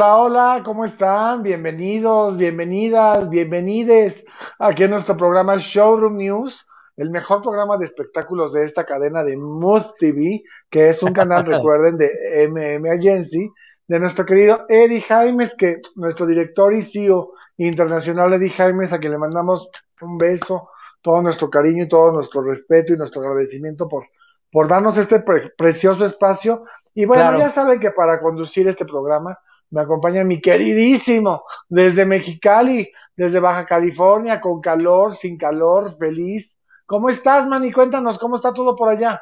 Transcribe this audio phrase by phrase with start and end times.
[0.00, 1.42] Hola, hola, ¿cómo están?
[1.42, 4.24] Bienvenidos, bienvenidas, bienvenides
[4.60, 9.36] aquí a nuestro programa Showroom News, el mejor programa de espectáculos de esta cadena de
[9.36, 10.40] Mood TV,
[10.70, 12.12] que es un canal, recuerden, de
[12.48, 13.50] MM Agency,
[13.88, 19.10] de nuestro querido Eddie Jaimes, que nuestro director y CEO internacional Eddie Jaimes, a quien
[19.10, 19.68] le mandamos
[20.00, 20.68] un beso,
[21.02, 24.04] todo nuestro cariño y todo nuestro respeto y nuestro agradecimiento por,
[24.52, 25.24] por darnos este
[25.56, 26.60] precioso espacio.
[26.94, 29.36] Y bueno, ya saben que para conducir este programa,
[29.70, 36.56] me acompaña mi queridísimo desde Mexicali, desde Baja California, con calor, sin calor, feliz.
[36.86, 37.72] ¿Cómo estás, Manny?
[37.72, 39.20] Cuéntanos, ¿cómo está todo por allá?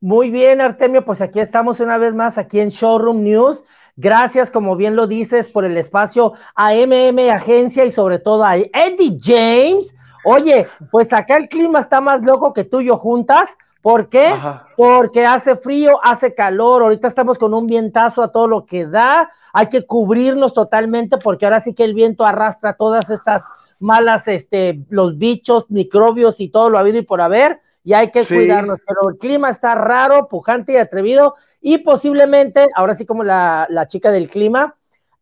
[0.00, 3.62] Muy bien, Artemio, pues aquí estamos una vez más aquí en Showroom News.
[3.94, 8.56] Gracias, como bien lo dices, por el espacio a MM Agencia y sobre todo a
[8.56, 9.94] Eddie James.
[10.24, 13.48] Oye, pues acá el clima está más loco que tuyo juntas.
[13.82, 14.32] ¿Por qué?
[14.76, 19.30] Porque hace frío, hace calor, ahorita estamos con un vientazo a todo lo que da,
[19.52, 23.42] hay que cubrirnos totalmente porque ahora sí que el viento arrastra todas estas
[23.80, 28.24] malas, este, los bichos, microbios y todo lo habido y por haber, y hay que
[28.24, 33.66] cuidarnos, pero el clima está raro, pujante y atrevido, y posiblemente, ahora sí como la,
[33.88, 34.76] chica del clima,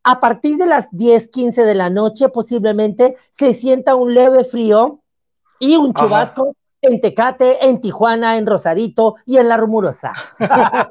[0.04, 5.00] a partir de las 10, 15 de la noche posiblemente se sienta un leve frío
[5.58, 10.12] y un chubasco en Tecate, en Tijuana, en Rosarito y en La Rumorosa.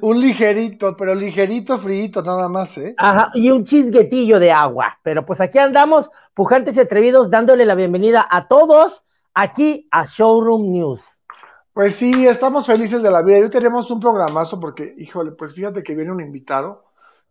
[0.00, 2.94] un ligerito, pero ligerito, frío, nada más, ¿eh?
[2.98, 4.98] Ajá, y un chisguetillo de agua.
[5.02, 10.70] Pero pues aquí andamos, pujantes y atrevidos, dándole la bienvenida a todos aquí a Showroom
[10.70, 11.00] News.
[11.72, 13.38] Pues sí, estamos felices de la vida.
[13.38, 16.84] Hoy tenemos un programazo porque, híjole, pues fíjate que viene un invitado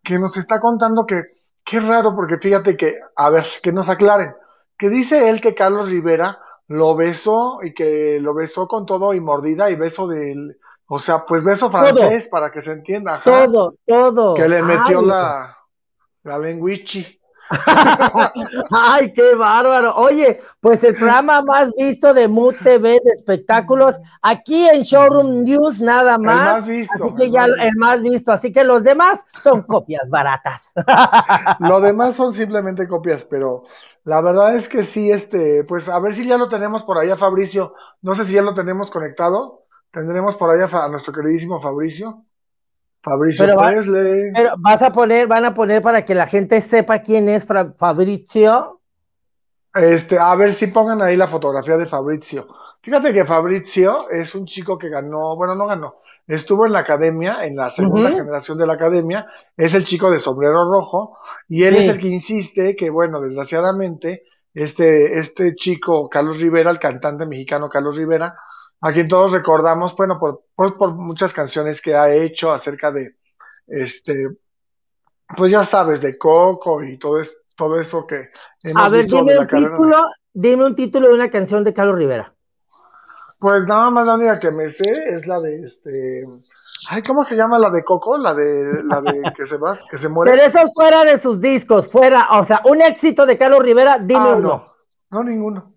[0.04, 1.22] que nos está contando que,
[1.64, 4.34] qué raro, porque fíjate que, a ver, que nos aclaren,
[4.78, 9.20] que dice él que Carlos Rivera lo besó y que lo besó con todo y
[9.20, 10.58] mordida y beso del,
[10.88, 13.22] o sea, pues beso francés para que se entienda.
[13.24, 14.34] Todo, todo.
[14.34, 15.58] Que le metió la,
[16.24, 17.20] la lenguichi.
[18.72, 19.96] Ay, qué bárbaro.
[19.96, 25.80] Oye, pues el programa más visto de Mood TV de espectáculos, aquí en Showroom News
[25.80, 26.48] nada más.
[26.48, 27.04] El más visto.
[27.04, 30.62] Así que ya el más visto, así que los demás son copias baratas.
[31.60, 33.66] Lo demás son simplemente copias, pero
[34.06, 37.16] la verdad es que sí, este, pues a ver si ya lo tenemos por allá,
[37.16, 37.74] Fabricio.
[38.02, 39.64] No sé si ya lo tenemos conectado.
[39.92, 42.16] Tendremos por allá a nuestro queridísimo Fabricio.
[43.02, 43.58] Fabricio pero
[44.34, 48.82] pero vas a poner, van a poner para que la gente sepa quién es Fabricio.
[49.74, 52.48] Este, a ver si pongan ahí la fotografía de Fabricio.
[52.84, 55.96] Fíjate que Fabrizio es un chico que ganó, bueno, no ganó,
[56.28, 60.20] estuvo en la academia, en la segunda generación de la academia, es el chico de
[60.20, 61.16] sombrero rojo,
[61.48, 64.24] y él es el que insiste que, bueno, desgraciadamente,
[64.54, 68.36] este, este chico, Carlos Rivera, el cantante mexicano Carlos Rivera,
[68.82, 73.08] a quien todos recordamos, bueno, por, por, muchas canciones que ha hecho acerca de,
[73.66, 74.28] este,
[75.38, 78.28] pues ya sabes, de Coco y todo, es, todo eso que
[78.62, 80.02] hemos a ver, visto dime un título,
[80.34, 82.34] Dime un título de una canción de Carlos Rivera.
[83.44, 86.24] Pues nada más la única que me sé es la de este.
[86.90, 88.18] Ay, ¿cómo se llama la de Coco?
[88.18, 90.32] La de la de que se va, que se muere.
[90.32, 94.30] Pero eso fuera de sus discos, fuera, o sea, un éxito de Carlos Rivera, dime
[94.30, 94.48] ah, uno.
[94.48, 94.74] No,
[95.10, 95.74] no ninguno.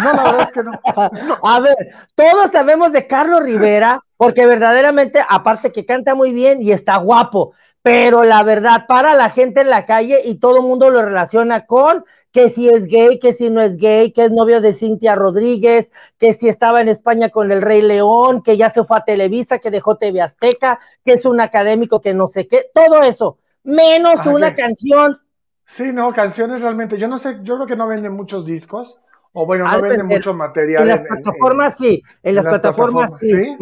[0.00, 0.80] No, la verdad es que no.
[1.42, 1.76] A ver,
[2.14, 7.52] todos sabemos de Carlos Rivera, porque verdaderamente, aparte que canta muy bien y está guapo,
[7.82, 11.66] pero la verdad, para la gente en la calle y todo el mundo lo relaciona
[11.66, 12.04] con
[12.36, 15.90] que si es gay, que si no es gay, que es novio de Cintia Rodríguez,
[16.18, 19.58] que si estaba en España con el Rey León, que ya se fue a Televisa,
[19.58, 24.26] que dejó TV Azteca, que es un académico que no sé qué, todo eso, menos
[24.26, 25.18] una canción.
[25.64, 28.98] Sí, no, canciones realmente, yo no sé, yo creo que no venden muchos discos,
[29.32, 30.82] o bueno, no venden mucho material.
[30.82, 33.56] En las plataformas sí, en, las, plataformas, sí.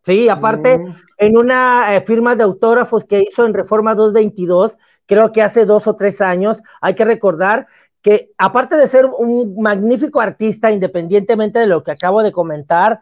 [0.00, 0.30] ¿sí?
[0.30, 0.96] aparte, mm.
[1.18, 5.86] en una eh, firma de autógrafos que hizo en Reforma 222, creo que hace dos
[5.86, 7.66] o tres años, hay que recordar
[8.04, 13.00] que aparte de ser un magnífico artista, independientemente de lo que acabo de comentar,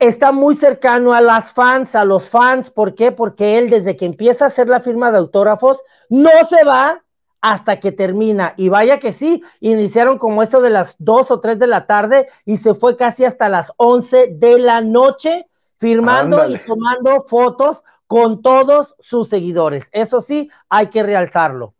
[0.00, 2.68] está muy cercano a las fans, a los fans.
[2.68, 3.12] ¿Por qué?
[3.12, 7.04] Porque él desde que empieza a hacer la firma de autógrafos, no se va
[7.40, 8.54] hasta que termina.
[8.56, 12.28] Y vaya que sí, iniciaron como eso de las 2 o 3 de la tarde
[12.44, 18.42] y se fue casi hasta las 11 de la noche firmando y tomando fotos con
[18.42, 19.88] todos sus seguidores.
[19.92, 21.74] Eso sí, hay que realzarlo.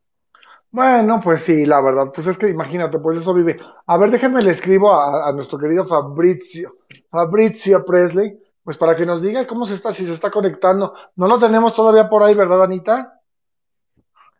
[0.70, 3.58] Bueno, pues sí, la verdad, pues es que imagínate, pues eso vive.
[3.86, 6.76] A ver, déjenme le escribo a, nuestro querido Fabrizio,
[7.10, 10.94] Fabrizio Presley, pues para que nos diga cómo se está, si se está conectando.
[11.16, 13.20] No lo tenemos todavía por ahí, ¿verdad, Anita?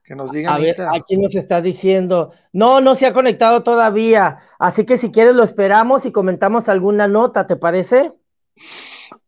[0.05, 0.55] Que nos diga.
[0.55, 5.11] A ver, aquí nos está diciendo, no, no se ha conectado todavía, así que si
[5.11, 8.13] quieres lo esperamos y comentamos alguna nota, ¿te parece?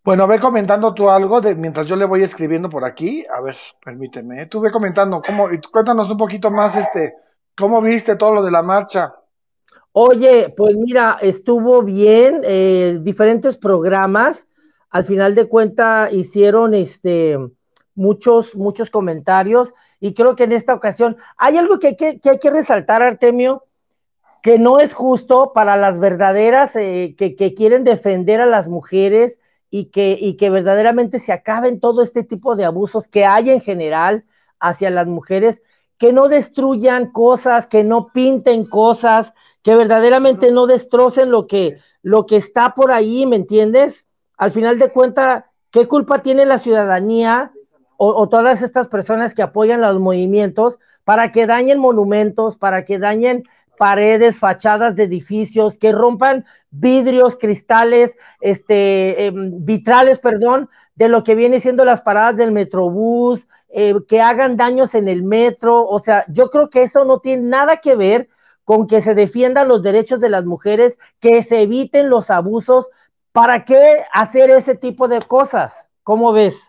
[0.03, 3.25] Bueno, ve comentando tú algo de, mientras yo le voy escribiendo por aquí.
[3.33, 4.47] A ver, permíteme.
[4.47, 7.15] Tú ve comentando cómo, cuéntanos un poquito más, este,
[7.57, 9.15] cómo viste todo lo de la marcha.
[9.93, 14.47] Oye, pues mira, estuvo bien, eh, diferentes programas.
[14.91, 17.39] Al final de cuenta hicieron este
[17.95, 23.03] muchos, muchos comentarios y creo que en esta ocasión hay algo que, hay que resaltar,
[23.03, 23.65] Artemio,
[24.43, 29.40] que no es justo para las verdaderas eh, que, quieren defender a las mujeres
[29.71, 33.61] y que, y que verdaderamente se acaben todo este tipo de abusos que hay en
[33.61, 34.25] general
[34.59, 35.63] hacia las mujeres,
[35.97, 39.33] que no destruyan cosas, que no pinten cosas,
[39.63, 44.07] que verdaderamente no destrocen lo que, lo que está por ahí, ¿me entiendes?
[44.37, 47.53] Al final de cuentas, ¿qué culpa tiene la ciudadanía
[47.97, 52.99] o, o, todas estas personas que apoyan los movimientos para que dañen monumentos, para que
[52.99, 53.45] dañen
[53.81, 61.35] paredes, fachadas de edificios, que rompan vidrios, cristales, este, eh, vitrales, perdón, de lo que
[61.35, 65.89] viene siendo las paradas del metrobús, eh, que hagan daños en el metro.
[65.89, 68.29] O sea, yo creo que eso no tiene nada que ver
[68.65, 72.91] con que se defiendan los derechos de las mujeres, que se eviten los abusos.
[73.33, 75.87] ¿Para qué hacer ese tipo de cosas?
[76.03, 76.61] ¿Cómo ves?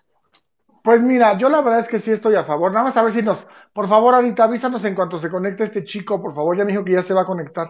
[0.82, 2.72] Pues mira, yo la verdad es que sí estoy a favor.
[2.72, 5.84] Nada más a ver si nos, por favor, ahorita avísanos en cuanto se conecte este
[5.84, 7.68] chico, por favor, ya me dijo que ya se va a conectar.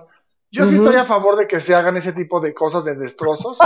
[0.52, 3.58] Yo sí estoy a favor de que se hagan ese tipo de cosas de destrozos.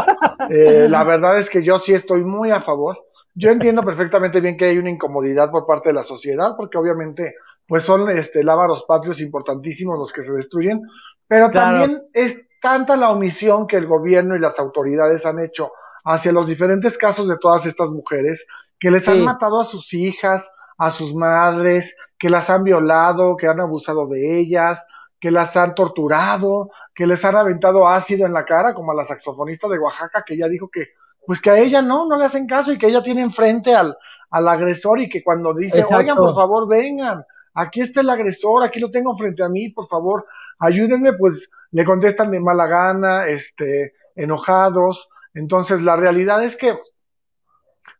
[0.49, 2.97] Eh, la verdad es que yo sí estoy muy a favor.
[3.33, 7.33] Yo entiendo perfectamente bien que hay una incomodidad por parte de la sociedad, porque obviamente,
[7.67, 10.81] pues son este lábaros patrios importantísimos los que se destruyen,
[11.27, 11.79] pero claro.
[11.79, 15.71] también es tanta la omisión que el gobierno y las autoridades han hecho
[16.03, 18.45] hacia los diferentes casos de todas estas mujeres,
[18.79, 19.11] que les sí.
[19.11, 24.07] han matado a sus hijas, a sus madres, que las han violado, que han abusado
[24.07, 24.85] de ellas,
[25.19, 29.03] que las han torturado, que les han aventado ácido en la cara, como a la
[29.03, 30.89] saxofonista de Oaxaca, que ya dijo que,
[31.25, 33.97] pues que a ella no, no le hacen caso y que ella tiene enfrente al,
[34.29, 35.97] al agresor y que cuando dice, Exacto.
[35.97, 39.87] oigan, por favor, vengan, aquí está el agresor, aquí lo tengo frente a mí, por
[39.87, 40.25] favor,
[40.59, 45.09] ayúdenme, pues le contestan de mala gana, este, enojados.
[45.33, 46.77] Entonces, la realidad es que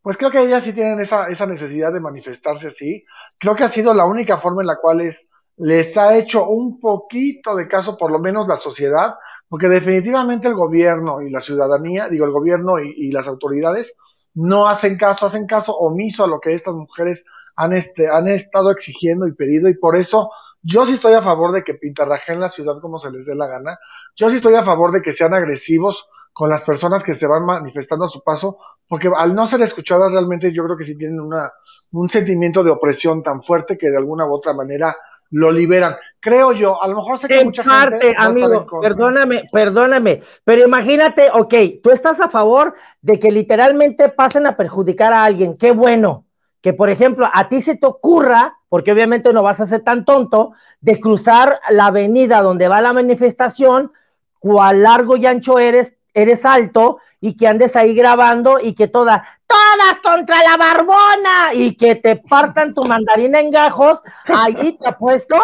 [0.06, 3.04] pues creo que ellas sí tienen esa, esa necesidad de manifestarse así.
[3.40, 6.80] Creo que ha sido la única forma en la cual es, les ha hecho un
[6.80, 9.16] poquito de caso, por lo menos la sociedad,
[9.50, 13.96] porque definitivamente el gobierno y la ciudadanía, digo el gobierno y, las autoridades,
[14.36, 17.26] no hacen caso, hacen caso omiso a lo que estas mujeres
[17.56, 20.30] han, este, han estado exigiendo y pedido, y por eso
[20.62, 23.48] yo sí estoy a favor de que pintarrajeen la ciudad como se les dé la
[23.48, 23.80] gana.
[24.16, 27.44] Yo sí estoy a favor de que sean agresivos con las personas que se van
[27.44, 31.20] manifestando a su paso, porque al no ser escuchadas realmente yo creo que sí tienen
[31.20, 31.52] una,
[31.92, 34.96] un sentimiento de opresión tan fuerte que de alguna u otra manera
[35.32, 35.96] lo liberan.
[36.20, 38.16] Creo yo, a lo mejor sé que en mucha parte, gente...
[38.20, 41.54] amigo, perdóname, perdóname, pero imagínate, ok,
[41.84, 46.26] tú estás a favor de que literalmente pasen a perjudicar a alguien, qué bueno,
[46.62, 50.06] que por ejemplo a ti se te ocurra, porque obviamente no vas a ser tan
[50.06, 53.92] tonto, de cruzar la avenida donde va la manifestación,
[54.40, 59.28] cuál largo y ancho eres, eres alto, y que andes ahí grabando y que toda,
[59.48, 65.36] todas contra la barbona y que te partan tu mandarina en gajos, ahí te apuesto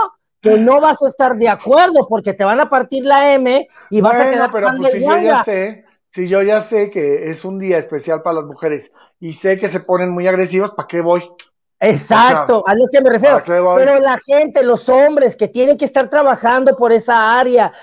[0.42, 4.02] que no vas a estar de acuerdo porque te van a partir la M y
[4.02, 7.32] vas bueno, a quedar pero pues si yo ya sé, si yo ya sé que
[7.32, 10.88] es un día especial para las mujeres y sé que se ponen muy agresivas, ¿para
[10.88, 11.28] qué voy?
[11.80, 13.42] Exacto, o sea, a lo que me refiero.
[13.44, 17.74] Pero la gente, los hombres que tienen que estar trabajando por esa área,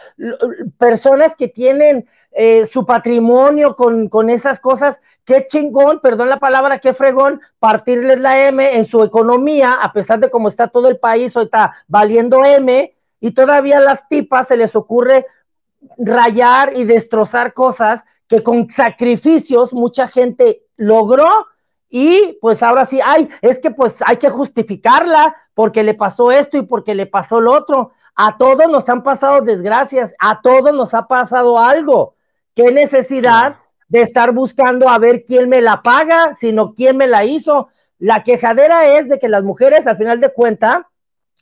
[0.78, 6.78] personas que tienen eh, su patrimonio con, con, esas cosas, qué chingón, perdón la palabra,
[6.78, 10.98] qué fregón, partirles la M en su economía, a pesar de cómo está todo el
[10.98, 15.26] país, hoy está valiendo M, y todavía a las tipas se les ocurre
[15.96, 21.46] rayar y destrozar cosas que con sacrificios mucha gente logró
[21.90, 26.58] y pues ahora sí, ay, es que pues hay que justificarla porque le pasó esto
[26.58, 27.92] y porque le pasó lo otro.
[28.14, 32.14] A todos nos han pasado desgracias, a todos nos ha pasado algo.
[32.58, 37.24] ¿Qué necesidad de estar buscando a ver quién me la paga, sino quién me la
[37.24, 37.68] hizo?
[38.00, 40.90] La quejadera es de que las mujeres, al final de cuenta,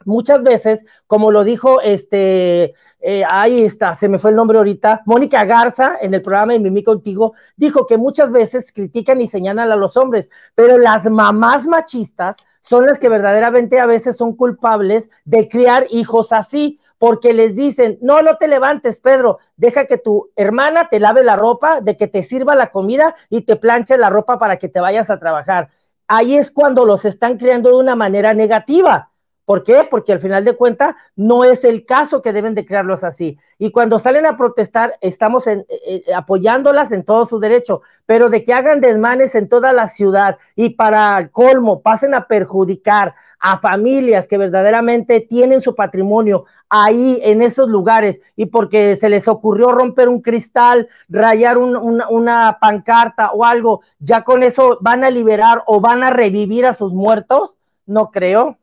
[0.05, 5.05] muchas veces, como lo dijo este, eh, ahí está, se me fue el nombre ahorita,
[5.07, 9.73] Mónica Garza, en el programa de Mimi Contigo, dijo que muchas veces critican y señalan
[9.73, 12.37] a los hombres, pero las mamás machistas
[12.69, 17.99] son las que verdaderamente a veces son culpables de criar hijos así, porque les dicen,
[18.01, 22.09] no, no te levantes, Pedro, deja que tu hermana te lave la ropa, de que
[22.09, 25.71] te sirva la comida y te planche la ropa para que te vayas a trabajar.
[26.09, 29.11] Ahí es cuando los están criando de una manera negativa,
[29.47, 29.87] ¿Por qué?
[29.89, 33.39] Porque al final de cuentas no es el caso que deben de crearlos así.
[33.59, 38.29] Y cuando salen a protestar, estamos en, eh, eh, apoyándolas en todo su derecho, pero
[38.29, 43.59] de que hagan desmanes en toda la ciudad y para colmo pasen a perjudicar a
[43.61, 49.71] familias que verdaderamente tienen su patrimonio ahí en esos lugares y porque se les ocurrió
[49.71, 55.81] romper un cristal, rayar una pancarta o algo, ya con eso van a liberar o
[55.81, 58.59] van a revivir a sus muertos, no creo.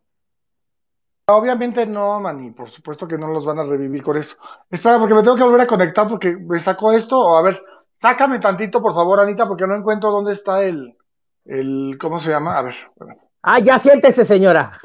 [1.26, 4.36] Obviamente no, Mani, por supuesto que no los van a revivir con eso.
[4.70, 7.18] Espera, porque me tengo que volver a conectar porque me sacó esto.
[7.18, 7.64] O a ver,
[8.02, 10.98] sácame tantito, por favor, Anita, porque no encuentro dónde está el,
[11.46, 12.58] el ¿cómo se llama?
[12.58, 12.76] A ver.
[13.42, 14.78] Ah, ya siéntese, señora.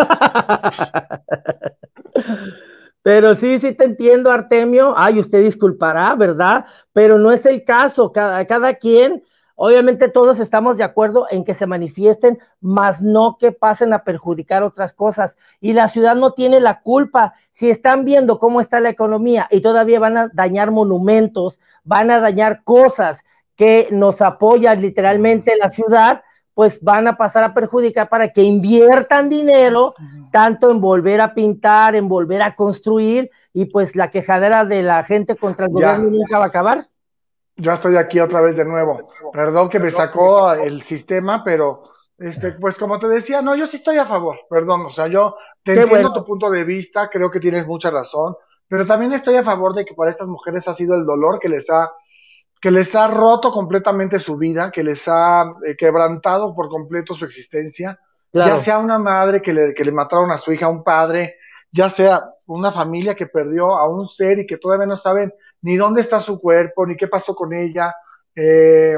[3.03, 4.95] Pero sí, sí te entiendo, Artemio.
[4.97, 6.67] Ay, usted disculpará, ¿verdad?
[6.93, 8.13] Pero no es el caso.
[8.13, 9.25] Cada, cada quien
[9.61, 14.63] Obviamente todos estamos de acuerdo en que se manifiesten, mas no que pasen a perjudicar
[14.63, 15.37] otras cosas.
[15.61, 17.35] Y la ciudad no tiene la culpa.
[17.51, 22.21] Si están viendo cómo está la economía y todavía van a dañar monumentos, van a
[22.21, 23.25] dañar cosas
[23.57, 26.23] que nos apoyan literalmente la ciudad,
[26.55, 29.95] pues van a pasar a perjudicar para que inviertan dinero
[30.31, 35.03] tanto en volver a pintar, en volver a construir, y pues la quejadera de la
[35.03, 36.87] gente contra el gobierno nunca va a acabar
[37.59, 39.09] ya estoy aquí otra vez de nuevo.
[39.33, 41.83] Perdón que me sacó el sistema, pero
[42.19, 45.37] este, pues como te decía, no, yo sí estoy a favor, perdón, o sea, yo
[45.63, 48.35] te entiendo tu punto de vista, creo que tienes mucha razón,
[48.67, 51.49] pero también estoy a favor de que para estas mujeres ha sido el dolor que
[51.49, 51.93] les ha
[52.61, 57.25] que les ha roto completamente su vida, que les ha eh, quebrantado por completo su
[57.25, 58.01] existencia,
[58.33, 61.37] ya sea una madre que le, que le mataron a su hija, un padre,
[61.71, 65.77] ya sea una familia que perdió a un ser y que todavía no saben ni
[65.77, 67.95] dónde está su cuerpo, ni qué pasó con ella.
[68.35, 68.97] Eh,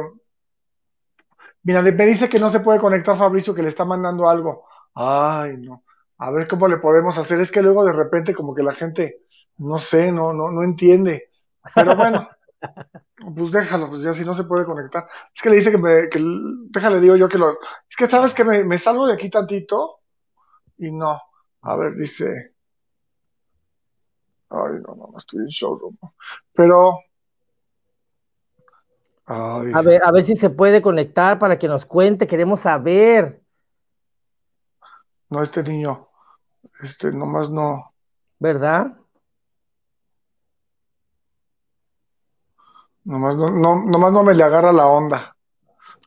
[1.62, 4.66] mira, me dice que no se puede conectar Fabricio, que le está mandando algo.
[4.94, 5.84] Ay, no.
[6.18, 7.40] A ver cómo le podemos hacer.
[7.40, 9.22] Es que luego de repente como que la gente,
[9.58, 11.30] no sé, no, no, no entiende.
[11.74, 12.28] Pero bueno,
[13.36, 15.08] pues déjalo, pues ya si no se puede conectar.
[15.34, 16.20] Es que le dice que me, que,
[16.70, 17.52] déjale, digo yo que lo,
[17.88, 20.00] es que sabes que me, me salgo de aquí tantito
[20.76, 21.20] y no.
[21.62, 22.54] A ver, dice,
[24.50, 25.96] Ay, no, no, no estoy en showroom.
[26.52, 26.98] Pero.
[29.26, 33.40] A ver, a ver si se puede conectar para que nos cuente, queremos saber.
[35.28, 36.08] No, este niño,
[36.82, 37.92] este nomás no.
[38.40, 38.96] ¿Verdad?
[43.04, 45.36] Nomás no, no, nomás no me le agarra la onda.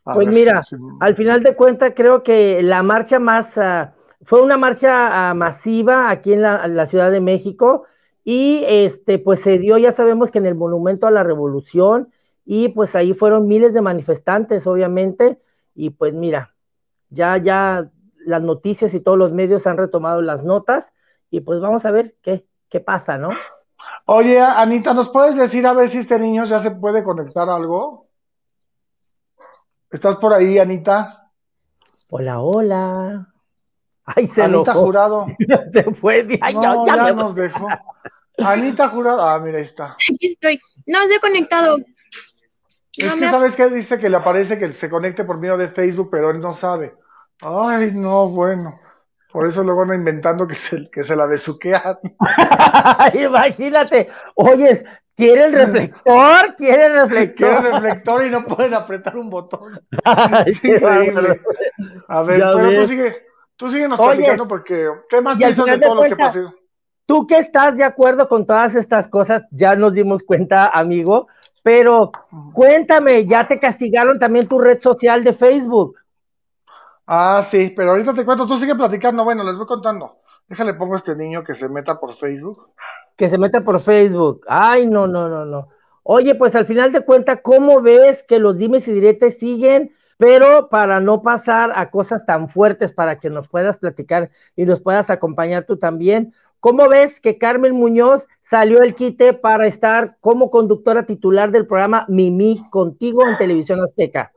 [0.03, 0.61] pues mira,
[0.99, 6.09] al final de cuentas creo que la marcha más, ah, fue una marcha ah, masiva
[6.09, 7.85] aquí en la, Ciudad de México
[8.23, 12.09] y este, pues se dio, ya sabemos que en el Monumento a la Revolución,
[12.45, 15.39] y pues ahí fueron miles de manifestantes, obviamente,
[15.75, 16.53] y pues mira,
[17.09, 17.89] ya, ya
[18.25, 20.93] las noticias y todos los medios han retomado las notas,
[21.29, 23.29] y pues vamos a ver qué, qué pasa, ¿no?
[24.05, 27.55] Oye, Anita, ¿nos puedes decir a ver si este niño ya se puede conectar a
[27.55, 28.07] algo?
[29.91, 31.31] ¿Estás por ahí, Anita?
[32.11, 33.32] Hola, hola.
[34.05, 35.27] Ay, se Anita Jurado.
[35.71, 37.67] se fue, no, ya, nos dejó.
[38.37, 39.93] Anita Jurado, ah, mira, ahí está.
[39.93, 40.59] Aquí estoy.
[40.85, 41.77] No se ha conectado.
[42.97, 43.69] es que, ¿sabes qué?
[43.69, 46.93] Dice que le aparece que se conecte por medio de Facebook, pero él no sabe.
[47.41, 48.73] Ay, no, bueno.
[49.31, 51.97] Por eso luego van inventando que se, que se la besuquean.
[53.15, 54.07] Imagínate.
[54.35, 54.83] Oyes,
[55.15, 57.49] quiere el reflector, quiere el reflector.
[57.49, 59.81] Quiere el reflector y no pueden apretar un botón.
[60.63, 61.41] increíble.
[62.07, 63.23] A ver, pero tú sigue,
[63.55, 66.53] tú síguenos platicando porque ¿qué más piensas de todo lo que pasó?
[67.05, 71.27] Tú que estás de acuerdo con todas estas cosas, ya nos dimos cuenta, amigo,
[71.61, 72.11] pero
[72.53, 75.97] cuéntame, ya te castigaron también tu red social de Facebook.
[77.05, 80.19] Ah, sí, pero ahorita te cuento, tú sigue platicando, bueno, les voy contando.
[80.47, 82.69] Déjale, pongo a este niño que se meta por Facebook.
[83.17, 84.41] Que se meta por Facebook.
[84.47, 85.69] Ay, no, no, no, no.
[86.03, 89.91] Oye, pues al final de cuentas, ¿cómo ves que los dimes y diretes siguen?
[90.25, 94.79] Pero para no pasar a cosas tan fuertes, para que nos puedas platicar y nos
[94.79, 100.49] puedas acompañar tú también, ¿Cómo ves que Carmen Muñoz salió el quite para estar como
[100.49, 104.31] conductora titular del programa Mimi contigo en Televisión Azteca?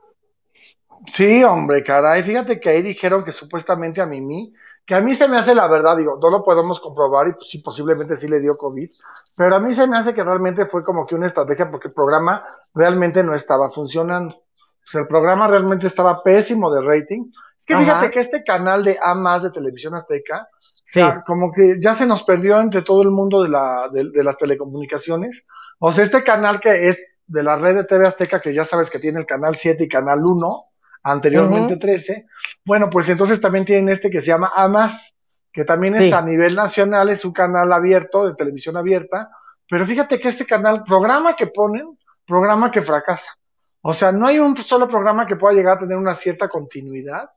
[1.13, 4.53] Sí, hombre, caray, fíjate que ahí dijeron que supuestamente a Mimi,
[4.85, 7.47] que a mí se me hace la verdad, digo, no lo podemos comprobar y pues,
[7.49, 8.89] sí, posiblemente sí le dio COVID,
[9.37, 11.93] pero a mí se me hace que realmente fue como que una estrategia porque el
[11.93, 14.46] programa realmente no estaba funcionando.
[14.87, 17.25] O sea, el programa realmente estaba pésimo de rating.
[17.59, 20.47] Es que fíjate que este canal de A más de Televisión Azteca
[20.89, 21.01] Sí.
[21.25, 25.45] como que ya se nos perdió entre todo el mundo de, la, de, las telecomunicaciones.
[25.79, 28.89] O sea, este canal que es de la red de TV Azteca, que ya sabes
[28.89, 30.63] que tiene el canal 7 y canal 1,
[31.03, 32.25] anteriormente 13,
[32.63, 35.13] bueno, pues entonces también tienen este que se llama AMAS,
[35.51, 39.29] que también es a nivel nacional, es un canal abierto, de televisión abierta,
[39.69, 43.37] pero fíjate que este canal, programa que ponen, programa que fracasa.
[43.81, 47.29] O sea, no hay un solo programa que pueda llegar a tener una cierta continuidad,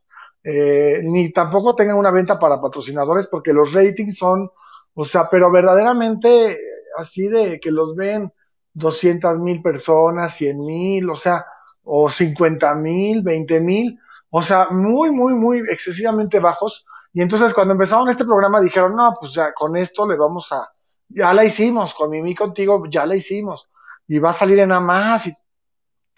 [0.42, 4.50] eh, ni tampoco tengan una venta para patrocinadores, porque los ratings son,
[4.94, 6.58] o sea, pero verdaderamente
[6.96, 8.32] así de que los ven
[8.74, 11.44] 200 mil personas, 100 mil, o sea,
[11.84, 13.98] o 50 mil, 20 mil,
[14.30, 16.84] o sea, muy, muy, muy excesivamente bajos.
[17.12, 20.68] Y entonces cuando empezaron este programa dijeron, no, pues ya con esto le vamos a,
[21.08, 23.68] ya la hicimos, con Mimi contigo ya la hicimos.
[24.06, 25.26] Y va a salir en nada más.
[25.26, 25.32] Y...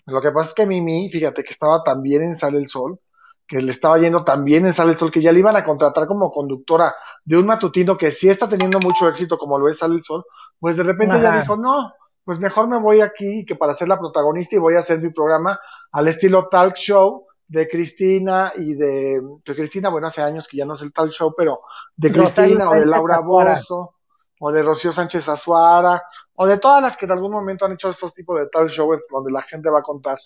[0.06, 2.98] Lo que pasa es que Mimi, fíjate que estaba también en Sale el Sol,
[3.46, 6.06] que le estaba yendo también en Sale el Sol, que ya le iban a contratar
[6.06, 6.94] como conductora
[7.24, 10.24] de un matutino que sí está teniendo mucho éxito como lo es Sale el Sol,
[10.58, 11.92] pues de repente ella dijo, no,
[12.24, 15.10] pues mejor me voy aquí que para ser la protagonista y voy a hacer mi
[15.10, 15.58] programa
[15.90, 20.64] al estilo talk show de Cristina y de, de Cristina, bueno, hace años que ya
[20.64, 21.60] no es el talk show, pero
[21.96, 23.94] de Cristina o de Laura Bozo
[24.40, 26.02] o de Rocío Sánchez Azuara
[26.34, 28.90] o de todas las que en algún momento han hecho estos tipos de talk show
[29.10, 30.18] donde la gente va a contar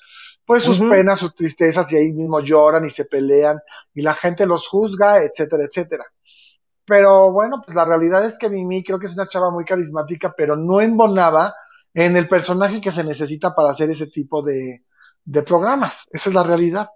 [0.44, 3.58] pues sus penas, sus tristezas y ahí mismo lloran y se pelean
[3.92, 6.06] y la gente los juzga, etcétera, etcétera.
[6.84, 10.32] Pero bueno, pues la realidad es que Mimi creo que es una chava muy carismática,
[10.36, 11.52] pero no embonaba
[11.92, 14.82] en el personaje que se necesita para hacer ese tipo de,
[15.44, 16.06] programas.
[16.12, 16.88] Esa es la realidad.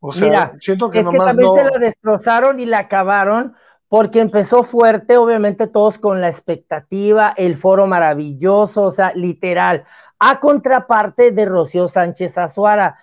[0.00, 3.54] O sea, siento que es que también se la destrozaron y la acabaron
[3.94, 9.84] porque empezó fuerte, obviamente todos con la expectativa, el foro maravilloso, o sea, literal,
[10.18, 12.96] a contraparte de Rocío Sánchez Azuara.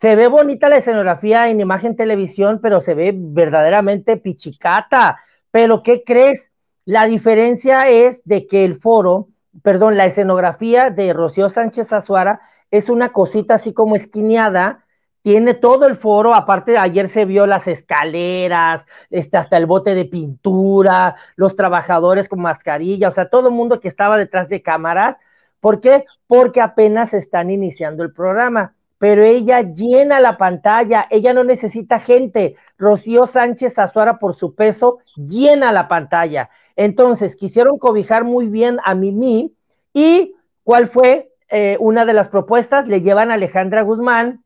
[0.00, 5.18] Se ve bonita la escenografía en imagen televisión, pero se ve verdaderamente pichicata.
[5.50, 6.52] Pero, ¿qué crees?
[6.84, 9.30] La diferencia es de que el foro
[9.64, 14.84] perdón, la escenografía de Rocío Sánchez Azuara es una cosita así como esquineada,
[15.28, 20.06] tiene todo el foro, aparte ayer se vio las escaleras, este, hasta el bote de
[20.06, 25.16] pintura, los trabajadores con mascarilla, o sea, todo el mundo que estaba detrás de cámaras.
[25.60, 26.06] ¿Por qué?
[26.26, 32.56] Porque apenas están iniciando el programa, pero ella llena la pantalla, ella no necesita gente.
[32.78, 36.48] Rocío Sánchez Azuara, por su peso, llena la pantalla.
[36.74, 39.54] Entonces, quisieron cobijar muy bien a Mimi
[39.92, 42.88] y ¿cuál fue eh, una de las propuestas?
[42.88, 44.42] Le llevan a Alejandra Guzmán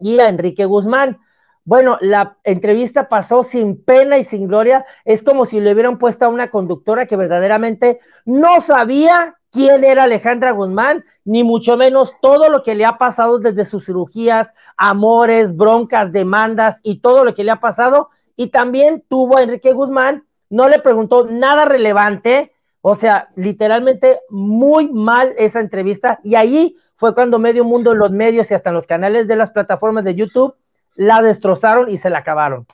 [0.00, 1.18] y a Enrique Guzmán.
[1.64, 4.84] Bueno, la entrevista pasó sin pena y sin gloria.
[5.04, 10.04] Es como si le hubieran puesto a una conductora que verdaderamente no sabía quién era
[10.04, 15.54] Alejandra Guzmán, ni mucho menos todo lo que le ha pasado desde sus cirugías, amores,
[15.56, 18.10] broncas, demandas y todo lo que le ha pasado.
[18.36, 24.88] Y también tuvo a Enrique Guzmán no le preguntó nada relevante, o sea, literalmente muy
[24.88, 29.28] mal esa entrevista y ahí fue cuando medio mundo, los medios y hasta los canales
[29.28, 30.56] de las plataformas de YouTube
[30.96, 32.66] la destrozaron y se la acabaron.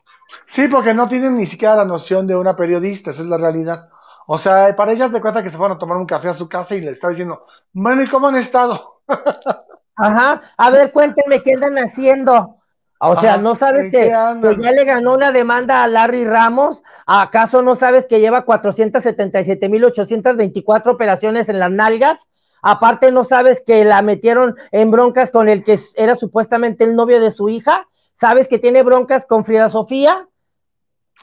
[0.47, 3.91] Sí, porque no tienen ni siquiera la noción de una periodista, esa es la realidad.
[4.27, 6.49] O sea, para ellas de cuenta que se fueron a tomar un café a su
[6.49, 9.03] casa y le estaba diciendo, bueno, ¿y cómo han estado?
[9.97, 12.57] Ajá, a ver, cuéntenme qué andan haciendo.
[12.99, 16.83] O sea, ¿no sabes que, ya le ganó una demanda a Larry Ramos?
[17.05, 22.27] ¿Acaso no sabes que lleva 477.824 operaciones en las nalgas?
[22.67, 27.21] Aparte, ¿no sabes que la metieron en broncas con el que era supuestamente el novio
[27.21, 27.87] de su hija?
[28.15, 30.27] ¿Sabes que tiene broncas con Frida Sofía?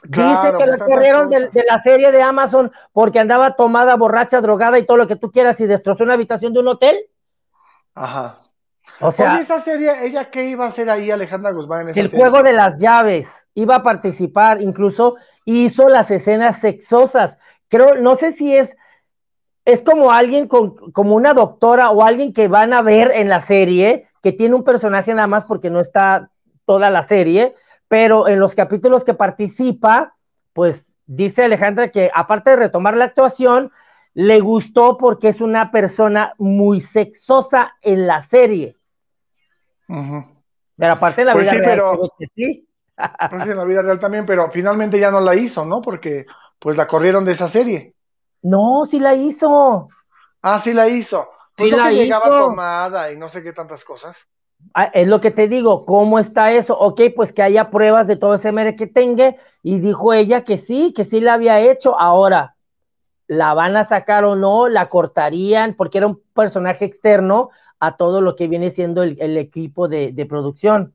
[0.04, 4.78] Dice que la corrieron de, de, la serie de Amazon porque andaba tomada, borracha, drogada
[4.78, 6.96] y todo lo que tú quieras y destrozó una habitación de un hotel.
[7.96, 8.38] Ajá.
[9.00, 11.82] O sea, esa serie, ¿ella qué iba a hacer ahí, Alejandra Guzmán?
[11.82, 13.28] En esa el juego de las llaves.
[13.54, 17.36] Iba a participar, incluso hizo las escenas sexosas.
[17.68, 18.76] Creo, no sé si es,
[19.64, 23.40] es como alguien con, como una doctora o alguien que van a ver en la
[23.40, 26.30] serie, que tiene un personaje nada más porque no está
[26.64, 27.54] toda la serie,
[27.88, 30.14] pero en los capítulos que participa,
[30.52, 33.70] pues dice Alejandra que aparte de retomar la actuación,
[34.14, 38.76] le gustó porque es una persona muy sexosa en la serie.
[39.86, 42.68] Pero aparte de la pues vida real, pero, sí.
[43.30, 45.80] Pues en la vida real también, pero finalmente ya no la hizo, ¿no?
[45.80, 46.26] Porque
[46.58, 47.94] pues la corrieron de esa serie.
[48.42, 49.88] No, sí la hizo.
[50.42, 51.28] Ah, sí la hizo.
[51.56, 54.16] Pues sí la llegaba tomada y no sé qué tantas cosas.
[54.74, 56.78] Ah, es lo que te digo, ¿cómo está eso?
[56.78, 60.58] Ok, pues que haya pruebas de todo ese mere que tenga, y dijo ella que
[60.58, 61.98] sí, que sí la había hecho.
[61.98, 62.56] Ahora,
[63.26, 64.68] ¿la van a sacar o no?
[64.68, 65.74] ¿La cortarían?
[65.74, 67.50] Porque era un personaje externo
[67.80, 70.94] a todo lo que viene siendo el, equipo de, producción.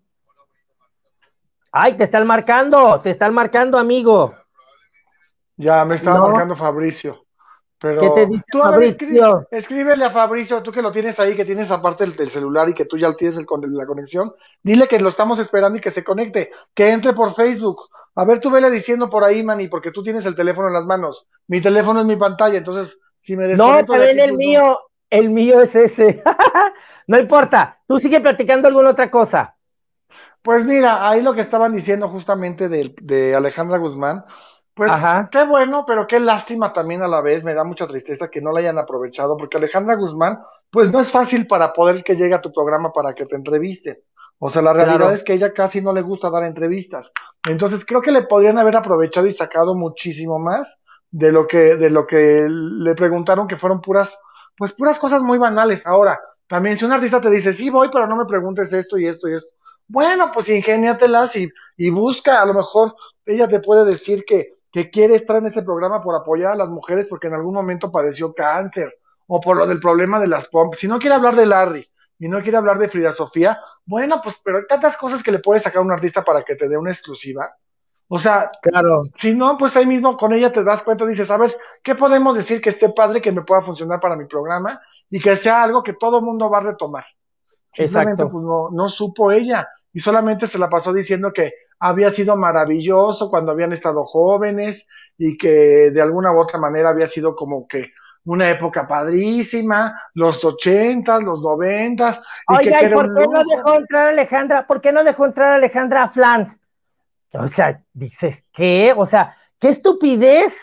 [1.71, 4.33] Ay, te están marcando, te están marcando, amigo.
[5.57, 7.26] Ya, me estaba marcando Fabricio.
[7.79, 8.97] Pero ¿Qué te dice tú a ver,
[9.51, 12.85] escríbele a Fabricio, tú que lo tienes ahí, que tienes aparte el, celular y que
[12.85, 16.49] tú ya tienes el la conexión, dile que lo estamos esperando y que se conecte,
[16.73, 17.77] que entre por Facebook.
[18.15, 20.85] A ver, tú vele diciendo por ahí, Manny, porque tú tienes el teléfono en las
[20.85, 21.27] manos.
[21.47, 24.37] Mi teléfono es mi pantalla, entonces si me No, también el no.
[24.37, 24.79] mío,
[25.11, 26.23] el mío es ese.
[27.09, 29.55] No importa, tú sigue platicando alguna otra cosa.
[30.41, 34.25] Pues mira, ahí lo que estaban diciendo justamente de, de Alejandra Guzmán,
[34.77, 35.29] pues Ajá.
[35.31, 38.51] qué bueno, pero qué lástima también a la vez, me da mucha tristeza que no
[38.53, 40.39] la hayan aprovechado, porque Alejandra Guzmán,
[40.71, 44.03] pues no es fácil para poder que llegue a tu programa para que te entreviste.
[44.39, 45.13] O sea, la realidad Claro.
[45.15, 47.11] es que ella casi no le gusta dar entrevistas.
[47.47, 50.77] Entonces creo que le podrían haber aprovechado y sacado muchísimo más
[51.11, 54.17] de lo que, de lo que le preguntaron, que fueron puras,
[54.57, 55.87] pues puras cosas muy banales.
[55.87, 59.07] Ahora, también si un artista te dice, sí voy, pero no me preguntes esto y
[59.07, 59.49] esto y esto.
[59.87, 62.93] Bueno, pues ingéniatelas y, y busca, a lo mejor
[63.25, 66.69] ella te puede decir que, que quiere estar en ese programa por apoyar a las
[66.69, 68.93] mujeres porque en algún momento padeció cáncer
[69.25, 70.77] o por lo del problema de las pompas.
[70.77, 71.83] Si no quiere hablar de Larry
[72.19, 75.39] y no quiere hablar de Frida Sofía, bueno, pues pero hay tantas cosas que le
[75.39, 77.55] puede sacar a un artista para que te dé una exclusiva.
[78.07, 81.37] O sea, Claro, si no, pues ahí mismo con ella te das cuenta, dices, a
[81.37, 85.19] ver, ¿qué podemos decir que esté padre, que me pueda funcionar para mi programa y
[85.19, 87.05] que sea algo que todo mundo va a retomar?
[87.73, 88.29] Exacto.
[88.29, 93.29] pues no, no supo ella y solamente se la pasó diciendo que había sido maravilloso
[93.29, 94.87] cuando habían estado jóvenes
[95.17, 97.91] y que de alguna u otra manera había sido como que
[98.25, 104.09] una época padrísima, los ochentas, los noventas, Oiga, ¿y por qué no dejó entrar a
[104.09, 104.67] Alejandra?
[104.67, 106.59] ¿Por qué no dejó entrar a Alejandra a Flans?
[107.33, 108.93] O sea, dices, ¿qué?
[108.95, 110.55] O sea, ¿qué estupidez?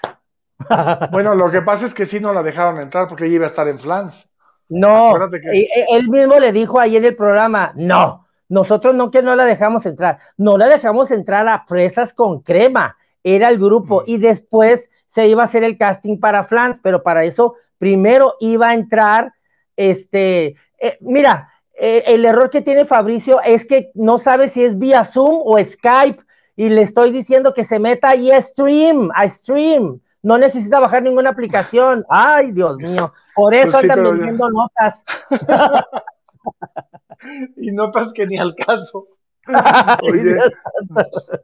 [1.11, 3.48] Bueno, lo que pasa es que sí no la dejaron entrar porque ella iba a
[3.48, 4.31] estar en Flans.
[4.68, 8.23] No, que- e- e- él mismo le dijo ahí en el programa, no,
[8.54, 12.96] nosotros no que no la dejamos entrar, no la dejamos entrar a Fresas con Crema,
[13.22, 14.04] era el grupo, Mm.
[14.06, 18.68] y después se iba a hacer el casting para Flans, pero para eso primero iba
[18.68, 19.32] a entrar,
[19.76, 24.78] este, eh, mira, eh, el error que tiene Fabricio es que no sabe si es
[24.78, 26.22] vía Zoom o Skype,
[26.56, 30.00] y le estoy diciendo que se meta ahí a Stream, a Stream.
[30.22, 32.04] No necesita bajar ninguna aplicación.
[32.08, 33.12] Ay, Dios mío.
[33.34, 35.02] Por eso Pues sí, andan vendiendo notas.
[37.57, 39.07] Y notas que ni al caso.
[40.02, 40.37] Oye.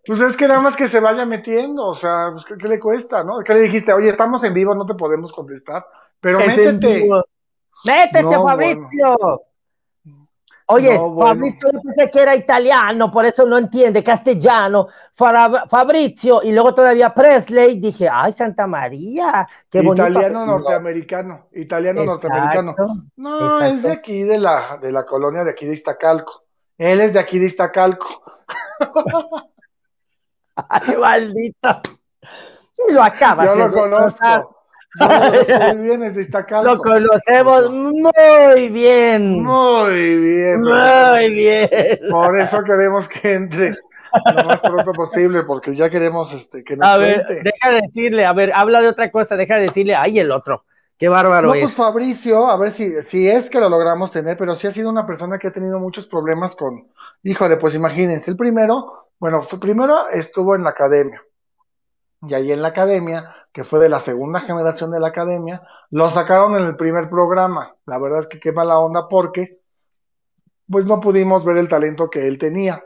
[0.06, 2.80] Pues es que nada más que se vaya metiendo, o sea, pues, ¿qué, qué le
[2.80, 3.40] cuesta, no?
[3.44, 3.92] ¿Qué le dijiste?
[3.92, 5.84] Oye, estamos en vivo, no te podemos contestar,
[6.20, 7.08] pero Es métete.
[7.84, 9.42] Métete, No, Fabricio.
[10.72, 11.30] Oye, No, bueno.
[11.30, 14.88] Fabrizio yo pensé que era italiano, por eso no entiende castellano.
[15.14, 17.80] Fabrizio y luego todavía Presley.
[17.80, 20.09] Dije, ay, Santa María, qué bonito.
[20.09, 22.74] Italiano norteamericano, italiano Exacto, norteamericano.
[23.16, 23.88] No, es exacto.
[23.88, 26.44] de aquí, de la, de la colonia de aquí de Iztacalco.
[26.78, 28.22] Él es de aquí de Iztacalco.
[30.54, 31.80] Ay, maldito.
[32.88, 34.59] Y lo acabas Yo lo conozco.
[35.74, 36.74] Muy bien, es de Iztacalco.
[36.74, 39.42] Lo conocemos muy bien.
[39.42, 40.61] Muy bien.
[40.61, 41.68] Muy bien.
[42.11, 43.70] Por eso queremos que entre
[44.37, 47.42] lo más pronto posible, porque ya queremos este, que nos A ver, cuente.
[47.44, 50.64] deja de decirle, a ver, habla de otra cosa, deja de decirle, ay, el otro.
[50.98, 51.62] Qué bárbaro No, es.
[51.62, 54.90] pues Fabricio, a ver si, si es que lo logramos tener, pero sí ha sido
[54.90, 56.88] una persona que ha tenido muchos problemas con,
[57.22, 61.22] híjole, pues imagínense, el primero, bueno, primero estuvo en la academia,
[62.29, 66.08] y ahí en la academia, que fue de la segunda generación de la academia, lo
[66.10, 69.58] sacaron en el primer programa, la verdad es que qué mala onda porque,
[70.68, 72.84] pues no pudimos ver el talento que él tenía.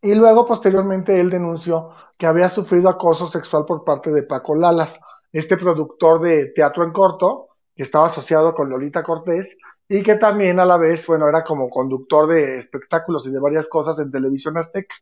[0.00, 4.98] Y luego, posteriormente, él denunció que había sufrido acoso sexual por parte de Paco Lalas,
[5.32, 9.56] este productor de teatro en corto, que estaba asociado con Lolita Cortés,
[9.88, 13.68] y que también a la vez, bueno, era como conductor de espectáculos y de varias
[13.68, 14.94] cosas en televisión azteca.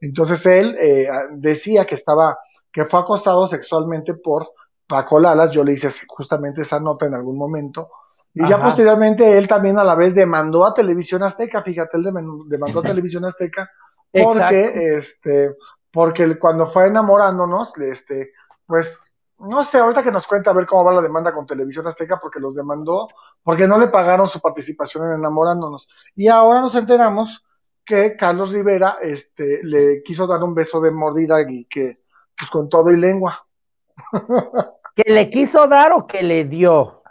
[0.00, 2.38] Entonces él eh, decía que estaba,
[2.72, 4.48] que fue acosado sexualmente por
[4.86, 7.90] Paco Lalas, yo le hice justamente esa nota en algún momento,
[8.34, 12.04] y ya posteriormente él también a la vez demandó a Televisión Azteca, fíjate, él
[12.46, 13.68] demandó a Televisión Azteca
[14.12, 14.38] Exacto.
[14.38, 15.54] porque este
[15.90, 18.32] porque cuando fue enamorándonos este
[18.66, 18.98] pues
[19.38, 22.18] no sé ahorita que nos cuenta a ver cómo va la demanda con Televisión Azteca
[22.20, 23.08] porque los demandó
[23.42, 25.88] porque no le pagaron su participación en enamorándonos.
[26.14, 27.44] Y ahora nos enteramos
[27.84, 31.94] que Carlos Rivera este le quiso dar un beso de mordida y que
[32.38, 33.44] pues con todo y lengua
[34.94, 37.02] ¿Que le quiso dar o que le dio?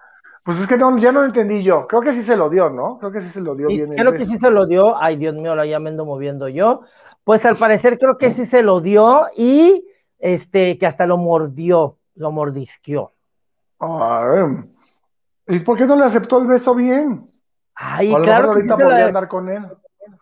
[0.43, 2.69] pues es que no, ya no lo entendí yo creo que sí se lo dio
[2.69, 4.97] no creo que sí se lo dio Y bien creo que sí se lo dio.
[4.97, 6.81] Ay, Dios mío, ahora ya me ando moviendo yo.
[7.23, 9.85] Pues al parecer creo que sí se lo dio y
[10.19, 13.11] este, que hasta lo mordió, lo mordisqueó.
[13.79, 14.73] Ay,
[15.47, 17.25] ¿y por qué no le aceptó el beso bien?
[17.75, 19.67] Ay, O a lo claro mejor que sí ahorita se podría la- andar con él.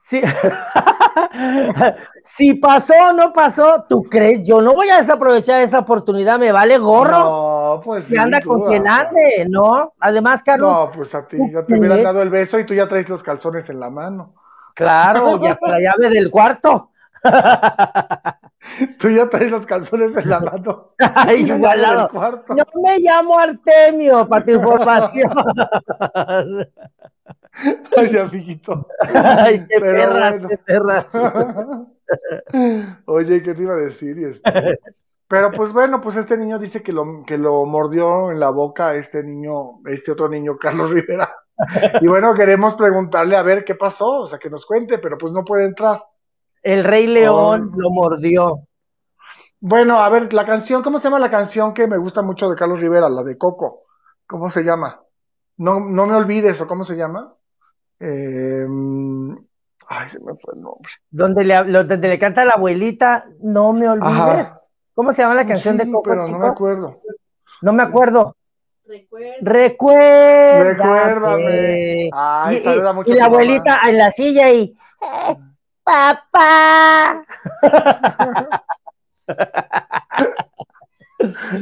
[0.07, 0.21] Sí.
[2.37, 4.43] si pasó o no pasó, ¿tú crees?
[4.43, 7.19] Yo no voy a desaprovechar esa oportunidad, me vale gorro.
[7.19, 8.17] No, pues sí.
[8.17, 9.93] Anda tú, con quien hasta- ande, ¿no?
[9.99, 12.87] Además, Carlos, No, pues a ti ya te hubieran dado el beso y tú ya
[12.87, 14.33] traes los calzones en la mano.
[14.75, 16.91] claro, y hasta la llave del cuarto.
[18.99, 20.93] Tú ya traes los calzones en la mano.
[20.99, 21.99] Ay, Y la llave igualado.
[22.01, 22.55] del cuarto.
[22.55, 25.31] No me llamo Artemio, para tu información.
[27.97, 28.87] Ay, amiguito.
[29.13, 30.49] Ay, qué Pero perras, bueno.
[30.49, 31.05] qué perras.
[33.05, 34.17] Oye, ¿qué te iba a decir?
[34.19, 34.79] Este-
[35.27, 38.93] Pero pues bueno, pues este niño dice que lo, que lo mordió en la boca
[38.93, 41.29] este niño, este otro niño, Carlos Rivera.
[42.01, 45.31] Y bueno, queremos preguntarle a ver qué pasó, o sea, que nos cuente, pero pues
[45.33, 46.03] no puede entrar.
[46.65, 47.79] El Rey León Oh.
[47.79, 48.61] lo mordió.
[49.59, 52.55] Bueno, a ver, la canción, ¿cómo se llama la canción que me gusta mucho de
[52.55, 53.07] Carlos Rivera?
[53.07, 53.83] La de Coco.
[54.27, 54.99] ¿Cómo se llama?
[55.57, 57.33] No, no me olvides, ¿o cómo se llama?
[57.99, 58.65] Eh,
[59.87, 60.91] ay, se me fue el nombre.
[61.11, 64.11] Donde le, lo- donde le canta a la abuelita, no me olvides.
[64.49, 64.61] Ajá.
[64.95, 67.01] ¿Cómo se llama la canción Sí, de Coco, pero no me acuerdo.
[67.61, 68.35] No me acuerdo.
[68.87, 69.35] Recuerda.
[69.41, 70.63] Recuérdame.
[70.73, 72.09] Recuérdame.
[72.13, 73.35] Ay, y, saluda y- mucho y a la mamá.
[73.35, 75.35] abuelita en la silla y "Eh,
[75.85, 77.23] papá.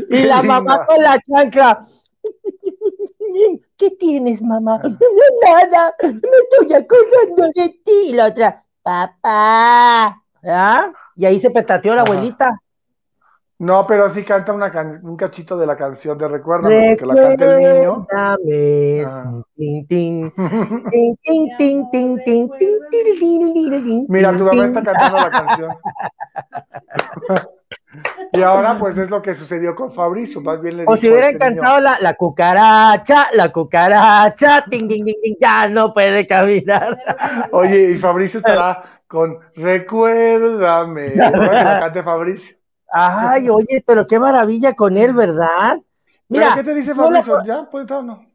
[0.09, 1.85] y la mamá con la chancla.
[3.77, 4.79] ¿Qué tienes, mamá?
[4.79, 8.07] Nada, me estoy acordando de ti.
[8.07, 10.23] Y la otra, papá.
[10.45, 10.91] ¿Ah?
[11.15, 12.62] Y ahí se petateó la abuelita.
[13.63, 17.75] No, pero sí canta un cachito de la canción de Recuérdame, porque la canta el
[17.77, 18.05] niño.
[24.09, 25.77] Mira, tu mamá está cantando la canción.
[28.33, 30.41] y ahora, pues es lo que sucedió con Fabrizio.
[30.41, 35.05] Más bien le o si hubieran este cantado la, la, cucaracha, la cucaracha, ting, ting,
[35.05, 36.97] ting, ya no puede caminar.
[37.51, 41.13] Oye, y Fabricio estará con Recuérdame.
[41.13, 42.03] Que la cante
[42.95, 45.79] Ay, oye, pero qué maravilla con él, ¿verdad?
[45.79, 45.85] ¿Pero
[46.29, 47.43] Mira, qué te dice la- Fabricio?
[47.43, 47.69] ¿Ya?
[47.69, 48.25] ¿Puede entrar o no?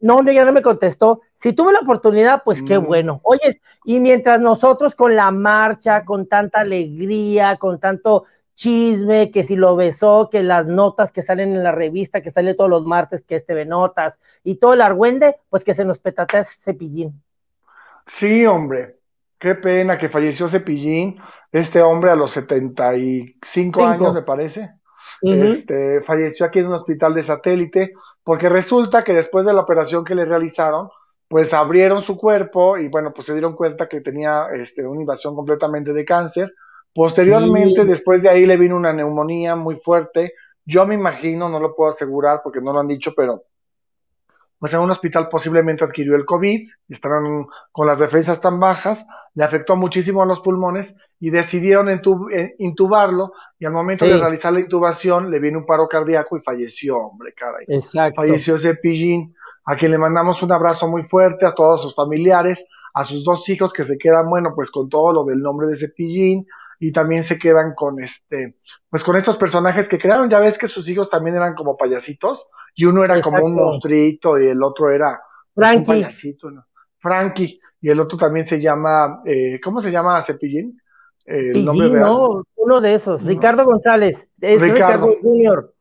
[0.00, 1.22] No, ya no me contestó.
[1.36, 2.84] Si tuve la oportunidad, pues qué Mm.
[2.84, 3.20] bueno.
[3.24, 8.24] Oye, y mientras nosotros con la marcha, con tanta alegría, con tanto
[8.54, 12.54] chisme, que si lo besó, que las notas que salen en la revista, que sale
[12.54, 15.98] todos los martes, que este ve notas, y todo el argüende, pues que se nos
[15.98, 17.20] petatea ese cepillín.
[18.06, 18.98] Sí, hombre.
[19.44, 21.16] Qué pena que falleció Cepillín.
[21.52, 23.84] Este hombre a los 75 Cinco.
[23.84, 24.70] años, me parece.
[25.20, 30.02] Este, falleció aquí en un hospital de satélite, porque resulta que después de la operación
[30.02, 30.88] que le realizaron,
[31.28, 35.34] pues abrieron su cuerpo y bueno, pues se dieron cuenta que tenía este, una invasión
[35.36, 36.50] completamente de cáncer.
[36.94, 37.86] Posteriormente, Sí.
[37.86, 40.32] después de ahí le vino una neumonía muy fuerte.
[40.64, 43.42] Yo me imagino, no lo puedo asegurar porque no lo han dicho, pero
[44.58, 49.44] pues en un hospital posiblemente adquirió el COVID, estaban con las defensas tan bajas, le
[49.44, 54.10] afectó muchísimo a los pulmones y decidieron eh, intubarlo y al momento Sí.
[54.12, 57.66] de realizar la intubación le vino un paro cardíaco y falleció, hombre, caray.
[57.68, 58.22] Exacto.
[58.22, 62.64] Falleció ese pillín, a quien le mandamos un abrazo muy fuerte a todos sus familiares,
[62.94, 65.76] a sus dos hijos que se quedan, bueno, pues con todo lo del nombre de
[65.76, 66.46] Cepillín
[66.86, 68.56] y también se quedan con este,
[68.90, 72.46] pues con estos personajes que crearon, ya ves que sus hijos también eran como payasitos
[72.74, 75.18] y uno era como un monstruito y el otro era
[75.54, 76.02] pues, un Frankie.
[76.02, 76.66] payasito, ¿no?
[76.98, 80.78] Frankie y el otro también se llama, eh, ¿cómo se llama Cepillín?
[81.24, 83.22] Eh, el nombre no, uno de esos.
[83.22, 84.28] Ricardo González.
[84.38, 85.06] Es Ricardo.
[85.06, 85.74] Ricardo, Junior.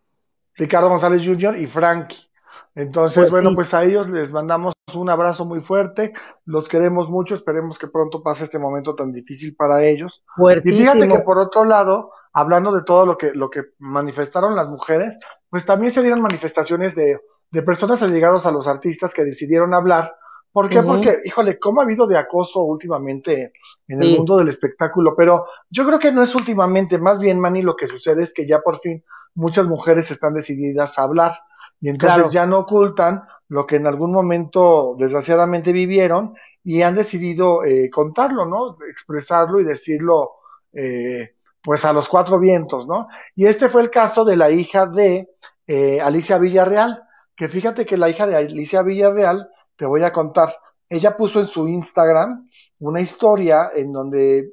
[0.55, 1.57] Ricardo González Jr.
[1.57, 2.29] y Frankie.
[2.75, 3.55] Entonces, Pues bueno, sí.
[3.55, 6.11] pues a ellos les mandamos un abrazo muy fuerte,
[6.45, 10.23] los queremos mucho, esperemos que pronto pase este momento tan difícil para ellos.
[10.35, 10.79] Y Fuertísimo.
[10.81, 15.17] fíjate que por otro lado, hablando de todo lo que, lo que manifestaron las mujeres,
[15.49, 17.19] pues también se dieron manifestaciones de,
[17.51, 20.15] de personas allegados a los artistas que decidieron hablar.
[20.51, 20.83] ¿Por qué?
[20.83, 23.53] Porque, híjole, cómo ha habido de acoso últimamente
[23.87, 24.17] en el Sí.
[24.17, 27.87] mundo del espectáculo, pero yo creo que no es últimamente, más bien, Manny, lo que
[27.87, 31.39] sucede es que ya por fin muchas mujeres están decididas a hablar
[31.83, 32.31] y entonces Claro.
[32.31, 38.45] ya no ocultan lo que en algún momento desgraciadamente vivieron y han decidido eh, contarlo,
[38.45, 38.77] ¿no?
[38.89, 40.31] Expresarlo y decirlo,
[40.71, 43.09] eh, pues a los cuatro vientos, ¿no?
[43.35, 45.27] Y este fue el caso de la hija de
[45.67, 47.03] eh, Alicia Villarreal,
[47.35, 50.55] que fíjate que la hija de Alicia Villarreal, te voy a contar,
[50.87, 52.47] ella puso en su Instagram
[52.79, 54.51] una historia en donde,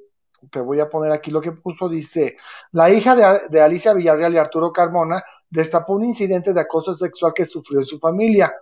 [0.50, 2.38] te voy a poner aquí lo que puso, dice,
[2.72, 7.32] la hija de, de Alicia Villarreal y Arturo Carmona destapó un incidente de acoso sexual
[7.34, 8.54] que sufrió en su familia.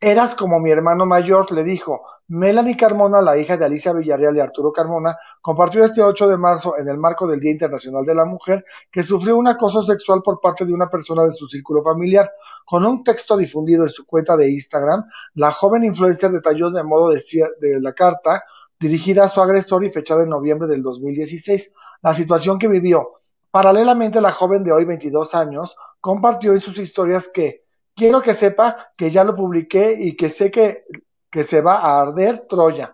[0.00, 2.02] Eras como mi hermano mayor, le dijo.
[2.28, 6.78] Melanie Carmona, la hija de Alicia Villarreal y Arturo Carmona, compartió este 8 de marzo,
[6.78, 10.40] en el marco del Día Internacional de la Mujer, que sufrió un acoso sexual por
[10.40, 12.30] parte de una persona de su círculo familiar.
[12.64, 15.04] Con un texto difundido en su cuenta de Instagram,
[15.34, 17.22] la joven influencer detalló de modo de,
[17.60, 18.44] de la carta
[18.78, 23.20] dirigida a su agresor y fechada en noviembre del 2016 la situación que vivió.
[23.54, 27.62] Paralelamente, la joven de hoy, 22 años, compartió en sus historias que
[27.94, 30.82] quiero que sepa que ya lo publiqué y que sé que,
[31.30, 32.92] que se va a arder Troya.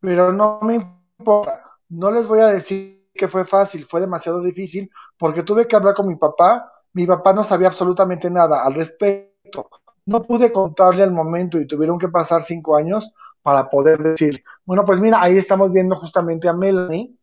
[0.00, 4.90] Pero no me importa, no les voy a decir que fue fácil, fue demasiado difícil,
[5.16, 9.70] porque tuve que hablar con mi papá, mi papá no sabía absolutamente nada al respecto.
[10.06, 14.84] No pude contarle al momento y tuvieron que pasar cinco años para poder decir, bueno,
[14.84, 17.14] pues mira, ahí estamos viendo justamente a Melanie.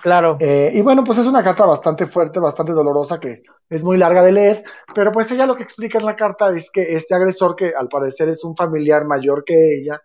[0.00, 0.36] Claro.
[0.40, 4.22] Eh, y bueno, pues es una carta bastante fuerte, bastante dolorosa, que es muy larga
[4.22, 7.56] de leer, pero pues ella lo que explica en la carta es que este agresor,
[7.56, 10.00] que al parecer es un familiar mayor que ella,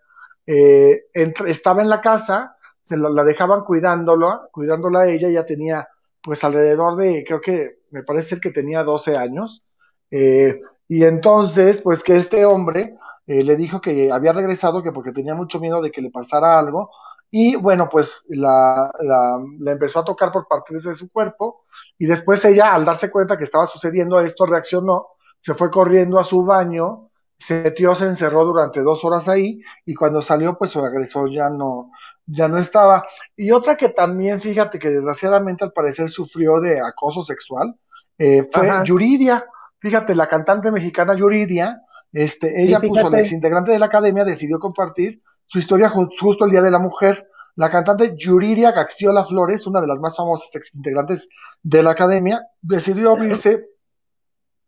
[0.46, 1.04] eh,
[1.46, 5.86] estaba en la casa, se la dejaban cuidándolo, cuidándola a ella, ya tenía
[6.22, 9.62] pues alrededor de, creo que me parece que tenía 12 años,
[10.10, 12.96] eh, y entonces pues que este hombre
[13.28, 16.58] eh, le dijo que había regresado, que porque tenía mucho miedo de que le pasara
[16.58, 16.90] algo,
[17.36, 21.64] y bueno, pues la, la, la empezó a tocar por partes de su cuerpo,
[21.98, 25.08] y después ella, al darse cuenta que estaba sucediendo esto, reaccionó,
[25.40, 29.96] se fue corriendo a su baño, se metió, se encerró durante dos horas ahí, y
[29.96, 31.90] cuando salió, pues su agresor ya no,
[32.24, 33.02] ya no estaba.
[33.36, 37.74] Y otra que también, fíjate que desgraciadamente al parecer sufrió de acoso sexual,
[38.16, 39.44] eh, fue Yuridia.
[39.80, 44.60] Fíjate, la cantante mexicana Yuridia, este, ella puso, la ex integrante de la academia, decidió
[44.60, 47.28] compartir su historia justo el Día de la Mujer.
[47.56, 51.28] La cantante Yuridia Gaxiola Flores, una de las más famosas ex integrantes
[51.62, 53.68] de la academia, decidió abrirse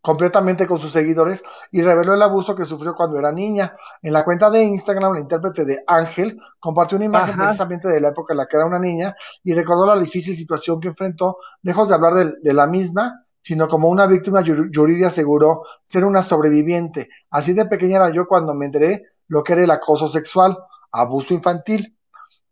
[0.07, 3.77] completamente con sus seguidores y reveló el abuso que sufrió cuando era niña.
[4.01, 8.11] En la cuenta de Instagram, la intérprete de Ángel compartió una imagen precisamente de la
[8.11, 11.89] época en la que era una niña y recordó la difícil situación que enfrentó, lejos
[11.89, 17.09] de hablar de, la misma, sino como una víctima, Yuridia aseguró ser una sobreviviente.
[17.29, 20.57] Así de pequeña era yo cuando me enteré lo que era el acoso sexual,
[20.93, 21.97] abuso infantil.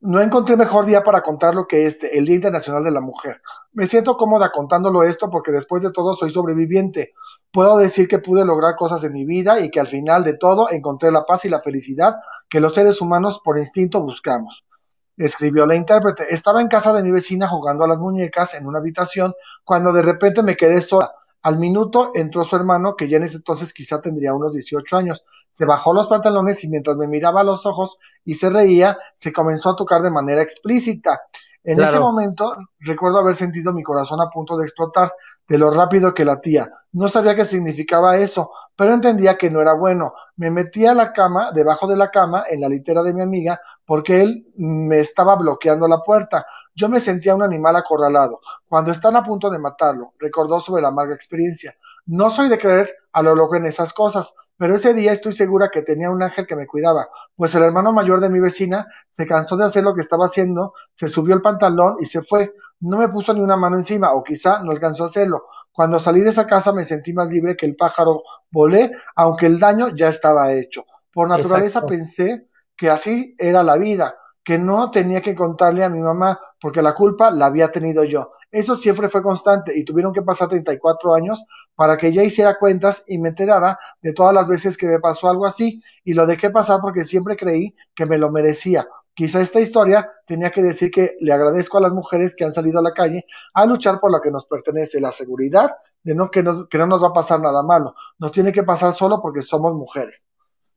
[0.01, 3.41] No encontré mejor día para contar lo que este, el Día Internacional de la Mujer.
[3.73, 7.15] Me siento cómoda contándolo esto porque después de todo soy sobreviviente
[7.55, 10.69] puedo decir que pude lograr cosas en mi vida y que al final de todo
[10.73, 12.17] encontré la paz y la felicidad
[12.51, 14.65] que los seres humanos por instinto buscamos.
[15.17, 16.35] Escribió la intérprete.
[16.35, 20.03] Estaba en casa de mi vecina jugando a las muñecas en una habitación cuando de
[20.03, 21.13] repente me quedé sola.
[21.43, 25.25] Al minuto entró su hermano, que ya en ese entonces quizá tendría unos 18 años.
[25.55, 29.33] Se bajó los pantalones y mientras me miraba a los ojos y se reía, se
[29.33, 31.21] comenzó a tocar de manera explícita.
[31.63, 35.13] En ese momento recuerdo haber sentido mi corazón a punto de explotar
[35.49, 36.71] de lo rápido que latía.
[36.93, 40.13] No sabía qué significaba eso, pero entendía que no era bueno.
[40.37, 43.61] Me metí a la cama, debajo de la cama, en la litera de mi amiga,
[43.87, 46.45] porque él me estaba bloqueando la puerta.
[46.75, 48.41] Yo me sentía un animal acorralado.
[48.69, 51.77] Cuando están a punto de matarlo, recordó sobre la amarga experiencia.
[52.07, 55.71] No soy de creer a lo loco en esas cosas, pero ese día estoy segura
[55.73, 59.27] que tenía un ángel que me cuidaba, pues el hermano mayor de mi vecina se
[59.27, 62.55] cansó de hacer lo que estaba haciendo, se subió el pantalón y se fue.
[62.81, 65.45] No me puso ni una mano encima, o quizá no alcanzó a hacerlo.
[65.73, 68.23] Cuando salí de esa casa me sentí más libre que el pájaro.
[68.51, 70.85] Volé, aunque el daño ya estaba hecho.
[71.13, 76.01] Por naturaleza pensé que así era la vida, que no tenía que contarle a mi
[76.01, 78.33] mamá, porque la culpa la había tenido yo.
[78.55, 83.03] Eso siempre fue constante y tuvieron que pasar 34 años para que ella hiciera cuentas
[83.09, 86.51] y me enterara de todas las veces que me pasó algo así y lo dejé
[86.51, 88.87] pasar porque siempre creí que me lo merecía.
[89.13, 92.79] Quizá esta historia tenía que decir que le agradezco a las mujeres que han salido
[92.79, 95.73] a la calle a luchar por lo que nos pertenece, la seguridad
[96.05, 97.97] de no que, no nos va a pasar nada malo.
[98.21, 100.23] Nos tiene que pasar solo porque somos mujeres.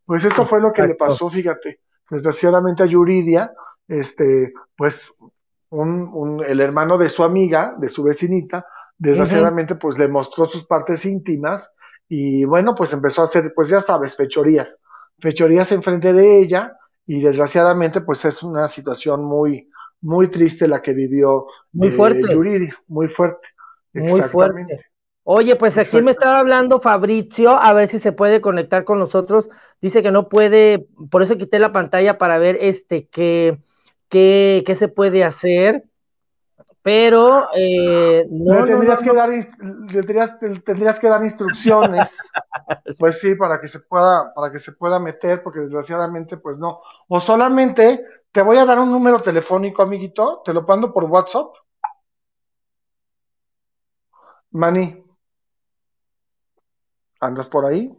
[0.03, 3.53] Pues esto fue lo que le pasó, fíjate, desgraciadamente a Yuridia,
[3.87, 5.11] este, pues
[5.69, 8.65] un, el hermano de su amiga, de su vecinita,
[8.97, 11.71] desgraciadamente pues le mostró sus partes íntimas
[12.09, 14.79] y bueno, pues empezó a hacer, pues ya sabes, fechorías,
[15.19, 19.69] fechorías enfrente de ella y desgraciadamente pues es una situación muy,
[20.01, 22.33] muy triste la que vivió muy fuerte.
[22.33, 23.47] Yuridia, muy fuerte.
[23.93, 24.81] Muy fuerte.
[25.23, 29.49] Oye, pues aquí me estaba hablando Fabricio, a ver si se puede conectar con nosotros.
[29.81, 33.57] Dice que no puede, por eso quité la pantalla para ver este que
[34.09, 35.83] qué, qué se puede hacer,
[36.87, 39.29] pero eh, no, tendrías, que dar,
[39.91, 42.17] tendrías, tendrías, que dar instrucciones,
[42.97, 46.79] pues sí, para que se pueda, para que se pueda meter, porque desgraciadamente, pues no.
[47.09, 51.47] O solamente te voy a dar un número telefónico, amiguito, te lo mando por WhatsApp.
[54.51, 55.03] Mani,
[57.19, 57.93] ¿andas por ahí?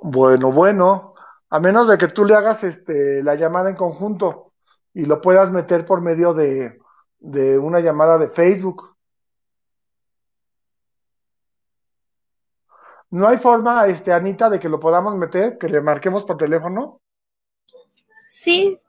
[0.00, 1.14] Bueno, bueno,
[1.50, 4.51] a menos de que tú le hagas este la llamada en conjunto
[4.94, 6.78] y lo puedas meter por medio de,
[7.18, 8.96] de una llamada de Facebook.
[13.10, 17.00] ¿No hay forma, este, Anita, de que lo podamos meter, que le marquemos por teléfono?
[18.20, 18.80] Sí,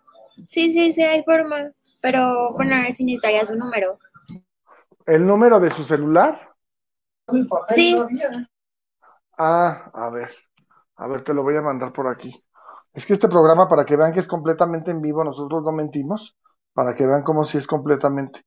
[0.45, 1.71] sí, sí, sí, hay forma.
[2.01, 3.91] Pero bueno, si necesitaría su número.
[5.05, 6.53] ¿El número de su celular?
[7.69, 7.97] Sí.
[9.37, 10.33] Ah, a ver,
[10.95, 12.33] a ver, te lo voy a mandar por aquí.
[12.93, 16.35] Es que este programa, para que vean que es completamente en vivo, nosotros no mentimos,
[16.73, 18.43] para que vean cómo si es completamente.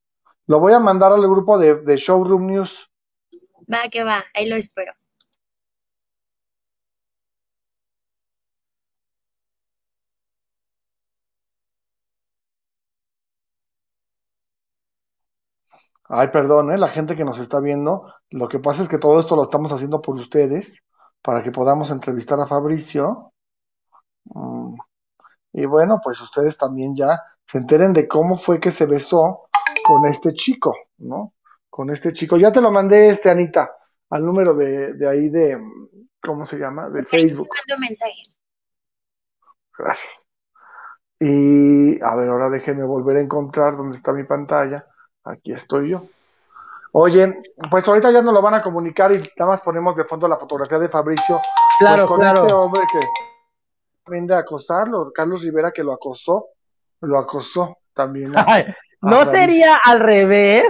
[0.47, 2.88] Lo voy a mandar al grupo de, de Showroom News.
[3.72, 4.92] Va, que va, ahí lo espero.
[16.09, 16.78] Ay, perdón, ¿eh?
[16.78, 19.72] La gente que nos está viendo, lo que pasa es que todo esto lo estamos
[19.72, 20.80] haciendo por ustedes,
[21.20, 23.32] para que podamos entrevistar a Fabricio.
[24.34, 24.74] Mm,
[25.52, 29.48] Y bueno, pues ustedes también ya se enteren de cómo fue que se besó
[29.84, 31.32] con este chico, ¿no?
[31.70, 32.36] Con este chico.
[32.36, 33.70] Ya te lo mandé, este, Anita,
[34.10, 35.58] al número de, de ahí de,
[36.22, 36.90] ¿cómo se llama?
[36.90, 37.48] De Facebook.
[37.68, 38.22] Mando mensaje.
[39.78, 40.12] Gracias.
[41.20, 44.84] Y a ver, ahora déjenme volver a encontrar dónde está mi pantalla.
[45.24, 46.02] Aquí estoy yo.
[46.92, 50.28] Oye, pues ahorita ya nos lo van a comunicar y nada más ponemos de fondo
[50.28, 51.40] la fotografía de Fabricio.
[51.78, 52.40] Claro, pues con claro.
[52.40, 53.00] este hombre que
[54.09, 56.46] viene a acosarlo, Carlos Rivera que lo acosó,
[57.00, 58.36] lo acosó también.
[58.36, 58.64] a- Ay,
[59.02, 60.64] ¿No sería al revés?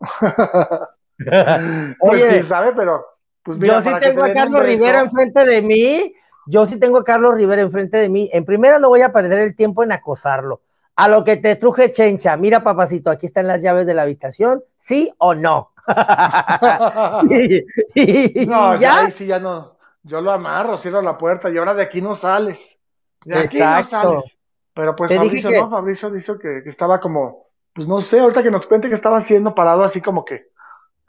[1.18, 3.02] Pues Oye, quién sabe, pero
[3.42, 4.66] pues mira, yo sí tengo te a Carlos.
[4.66, 6.14] Rivera enfrente de mí.
[6.44, 8.28] Yo sí tengo a Carlos Rivera enfrente de mí.
[8.34, 10.60] En primera no voy a perder el tiempo en acosarlo.
[10.94, 12.36] A lo que te truje Chencha.
[12.36, 14.62] Mira, papacito, aquí están las llaves de la habitación.
[14.76, 15.72] ¿Sí o no?
[17.30, 17.64] y,
[17.94, 18.98] y- No, ya.
[19.04, 19.75] ahí sí ya no.
[20.06, 22.78] Yo lo amarro, cierro la puerta y ahora de aquí no sales.
[23.24, 24.38] De aquí no sales.
[24.72, 28.20] Pero pues Te Fabricio que- no, Fabricio dijo que, que estaba como, pues no sé,
[28.20, 30.46] ahorita que nos cuente que estaba haciendo parado así como que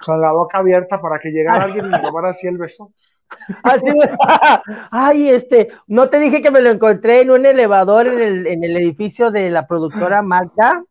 [0.04, 2.92] con la boca abierta para que llegara alguien y le tomara así el beso.
[3.64, 3.92] Así,
[4.92, 8.64] ay, este, no te dije que me lo encontré en un elevador en el, en
[8.64, 10.82] el edificio de la productora Magda.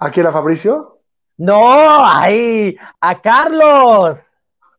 [0.00, 0.98] ¿Aquí era Fabricio?
[1.36, 4.18] No, ay, a Carlos.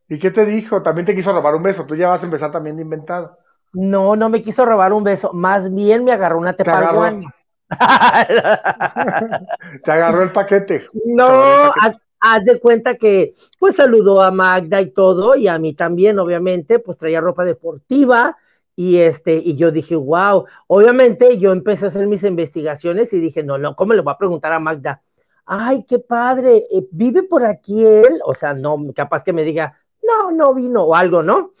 [0.08, 0.82] ¿Y qué te dijo?
[0.82, 1.86] También te quiso robar un beso.
[1.86, 3.30] Tú ya vas a empezar también de inventado.
[3.72, 7.34] No, no me quiso robar un beso, más bien me agarró una tepalguana.
[9.84, 10.86] te agarró el paquete.
[11.04, 15.74] No, haz, haz de cuenta que pues saludó a Magda y todo, y a mí
[15.74, 18.38] también, obviamente, pues traía ropa deportiva,
[18.74, 23.42] y este, y yo dije, wow, obviamente yo empecé a hacer mis investigaciones y dije,
[23.42, 25.02] no, no, ¿cómo le voy a preguntar a Magda?
[25.44, 28.20] Ay, qué padre, eh, ¿vive por aquí él?
[28.24, 29.78] O sea, no, capaz que me diga,
[30.08, 31.52] no, no vino o algo, ¿no?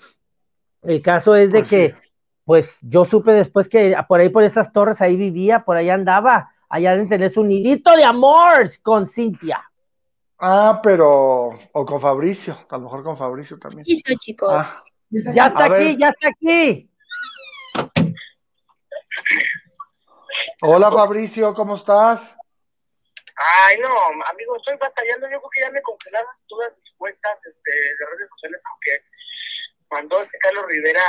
[0.82, 2.10] El caso es de Pues que, sí.
[2.44, 6.52] pues yo supe después que por ahí por esas torres ahí vivía, por ahí andaba,
[6.68, 9.64] allá deben tener su nidito de amor con Cintia.
[10.38, 13.84] Ah, pero, o con Fabricio, a lo mejor con Fabricio también.
[13.86, 14.50] Listo, chicos.
[14.52, 14.70] Ah.
[15.10, 15.98] Ya está A aquí, ver.
[15.98, 16.90] ya está aquí.
[20.62, 22.34] Hola Fabricio, ¿cómo estás?
[23.66, 23.88] Ay, no,
[24.30, 25.26] amigo, estoy batallando.
[25.30, 29.02] Yo creo que ya me congelaron todas mis cuentas este, de redes sociales porque
[29.90, 31.02] mandó este Carlos Rivera.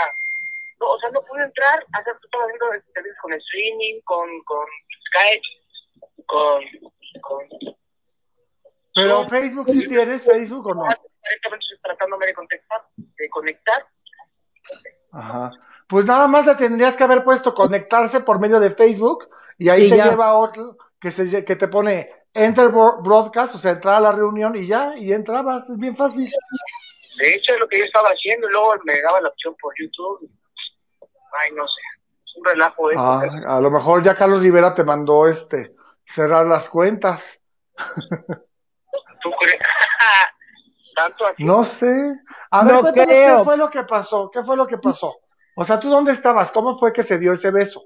[0.80, 1.86] No, o sea, no pude entrar.
[1.94, 4.66] Hace estaba viendo entrevistas con streaming, con, con
[5.08, 5.42] Skype,
[6.26, 6.64] con.
[7.22, 7.48] con
[8.96, 9.28] Pero.
[9.28, 10.84] Facebook, ¿sí tienes Facebook o no?
[10.84, 12.82] directamente estoy tratándome de conectar.
[12.96, 13.86] De conectar.
[15.12, 15.52] Ajá.
[15.88, 19.28] Pues nada más le tendrías que haber puesto conectarse por medio de Facebook
[19.58, 20.06] y ahí Y te ya.
[20.10, 24.00] lleva a otro que, se, que te pone Enter Bro- Broadcast, o sea, entrar a
[24.00, 26.30] la reunión y ya, y entrabas, es bien fácil.
[27.18, 29.74] De hecho, es lo que yo estaba haciendo y luego me daba la opción por
[29.80, 30.30] YouTube.
[31.44, 31.82] Ay, no sé.
[32.26, 33.02] Es un relajo esto.
[33.02, 35.74] Ah, a lo mejor ya Carlos Rivera te mandó este
[36.06, 37.40] cerrar las cuentas.
[39.22, 39.58] ¿Tú crees?
[40.96, 41.44] Tanto así.
[41.44, 42.16] No sé.
[42.52, 43.38] A ver, No cuéntanos creo.
[43.40, 45.18] qué fue lo que pasó, qué fue lo que pasó.
[45.56, 46.52] O sea, ¿tú dónde estabas?
[46.52, 47.84] ¿Cómo fue que se dio ese beso?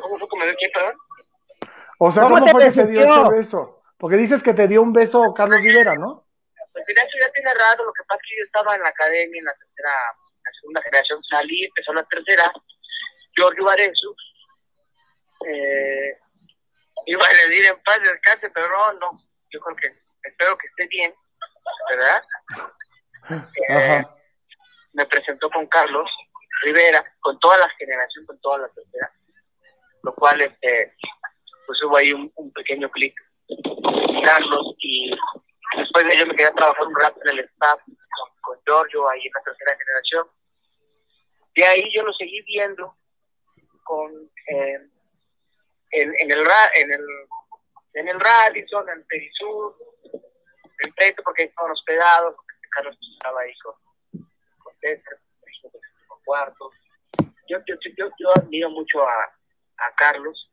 [0.00, 0.94] ¿Cómo fue que me dio aquí, perdón?
[1.98, 3.82] O sea, ¿Cómo ¿cómo te fue que se dio ese beso?
[3.98, 6.26] Porque dices que te dio un beso Carlos Rivera, ¿no?
[6.72, 8.88] Pues mira, eso ya tiene rato, lo que pasa es que yo estaba en la
[8.90, 9.90] academia, en la tercera,
[10.44, 12.52] la segunda generación, salí, empezó la tercera,
[13.34, 14.14] Giorgio Varesu,
[15.46, 16.18] eh,
[17.06, 19.10] iba a decir en paz descanse, pero no, no,
[19.50, 19.88] yo creo que,
[20.24, 21.14] espero que esté bien,
[21.90, 22.22] ¿verdad?
[23.28, 24.16] Eh, Ajá.
[24.92, 26.08] me presentó con Carlos
[26.62, 29.10] Rivera, con toda la generación, con toda la tercera,
[30.04, 30.94] lo cual, este,
[31.66, 33.14] pues hubo ahí un, un pequeño clic
[34.24, 35.10] Carlos y
[35.76, 37.80] después de ello me quedé a trabajar un rato en el staff
[38.42, 40.26] con, Giorgio ahí en la tercera generación.
[41.54, 42.96] De ahí yo lo seguí viendo
[43.84, 44.10] con
[44.48, 44.80] eh,
[45.92, 47.06] en, en el en el
[47.94, 49.74] en el Radisson, en Perisur,
[50.84, 53.74] en Preto, porque ahí estaban hospedados, porque Carlos estaba ahí con,
[54.58, 55.18] con César,
[56.06, 56.70] con Cuarto.
[57.48, 60.45] Yo, yo, yo, yo admiro mucho a, a Carlos,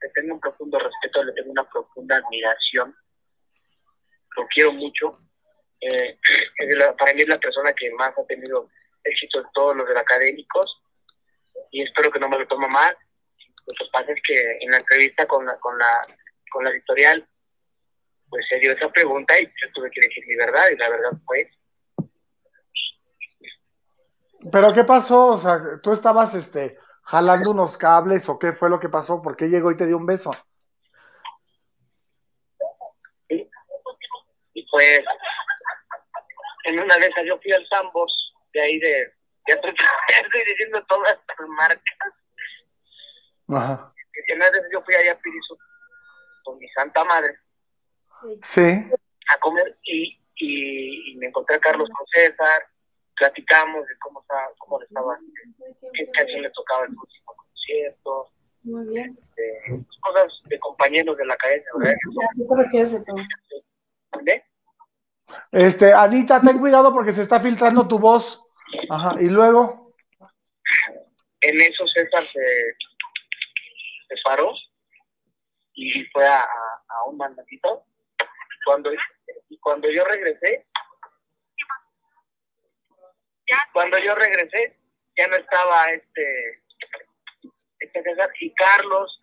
[0.00, 2.94] le tengo un profundo respeto, le tengo una profunda admiración,
[4.36, 5.18] lo quiero mucho,
[5.80, 6.18] Eh,
[6.98, 8.68] para mí es la persona que más ha tenido
[9.04, 10.82] éxito en todos los académicos
[11.70, 12.96] y espero que no me lo tome mal.
[13.66, 15.90] Lo que pasa es que en la entrevista con la, con la,
[16.50, 17.24] con la editorial,
[18.28, 21.12] pues se dio esa pregunta y yo tuve que decir mi verdad y la verdad
[21.24, 21.48] fue
[24.52, 25.26] ¿Pero qué pasó?
[25.26, 26.78] O sea, tú estabas este,
[27.08, 29.22] jalando unos cables o qué fue lo que pasó?
[29.22, 30.30] ¿Por qué llegó y te dio un beso?
[33.28, 35.00] Y pues,
[36.64, 39.14] en una de esas yo fui al Sambos, de ahí de,
[39.48, 42.12] ya estoy, diciendo todas las marcas.
[43.48, 43.92] Ajá.
[44.28, 45.56] Y en una de esas yo fui allá a Pirisu
[46.44, 47.38] con mi santa madre.
[48.42, 48.90] Sí.
[49.32, 52.66] A comer y, y, me encontré a Carlos con César,
[53.18, 55.18] platicamos de cómo, estaba, cómo le estaba,
[55.92, 58.30] qué canción le tocaba el último concierto.
[58.62, 59.18] Muy bien.
[59.18, 61.94] Este, cosas de compañeros de la academia, ¿verdad?
[65.52, 68.42] Este, Anita, ten cuidado porque se está filtrando tu voz.
[68.90, 69.92] Ajá, y luego.
[71.40, 72.40] En eso César se,
[74.08, 74.52] se paró
[75.74, 77.84] y fue a, a, un mandatito.
[78.64, 78.90] Cuando,
[79.48, 80.66] y cuando yo regresé,
[83.72, 84.76] cuando yo regresé,
[85.16, 86.62] ya no estaba este,
[87.80, 89.20] este César y Carlos.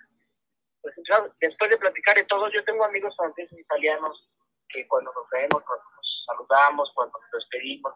[0.82, 0.96] Pues,
[1.40, 4.30] después de platicar y todo, yo tengo amigos franceses italianos
[4.70, 7.94] que cuando nos vemos, cuando nos saludamos, cuando nos despedimos,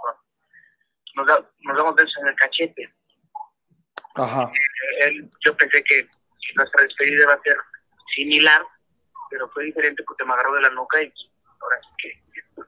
[1.16, 1.28] nos,
[1.62, 2.94] nos damos besos en el cachete.
[4.16, 4.52] Ajá.
[5.02, 6.08] Él, yo pensé que
[6.56, 7.58] nuestra despedida iba a ser
[8.16, 8.66] similar,
[9.30, 11.14] pero fue diferente porque me agarró de la nuca y
[11.62, 12.68] ahora sí que pues,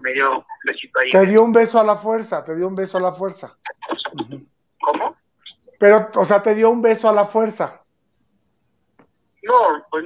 [0.00, 1.10] me dio besito ahí.
[1.10, 3.56] Te dio un beso a la fuerza, te dio un beso a la fuerza.
[4.80, 5.16] ¿Cómo?
[5.78, 7.80] Pero, o sea, te dio un beso a la fuerza.
[9.42, 10.04] No, pues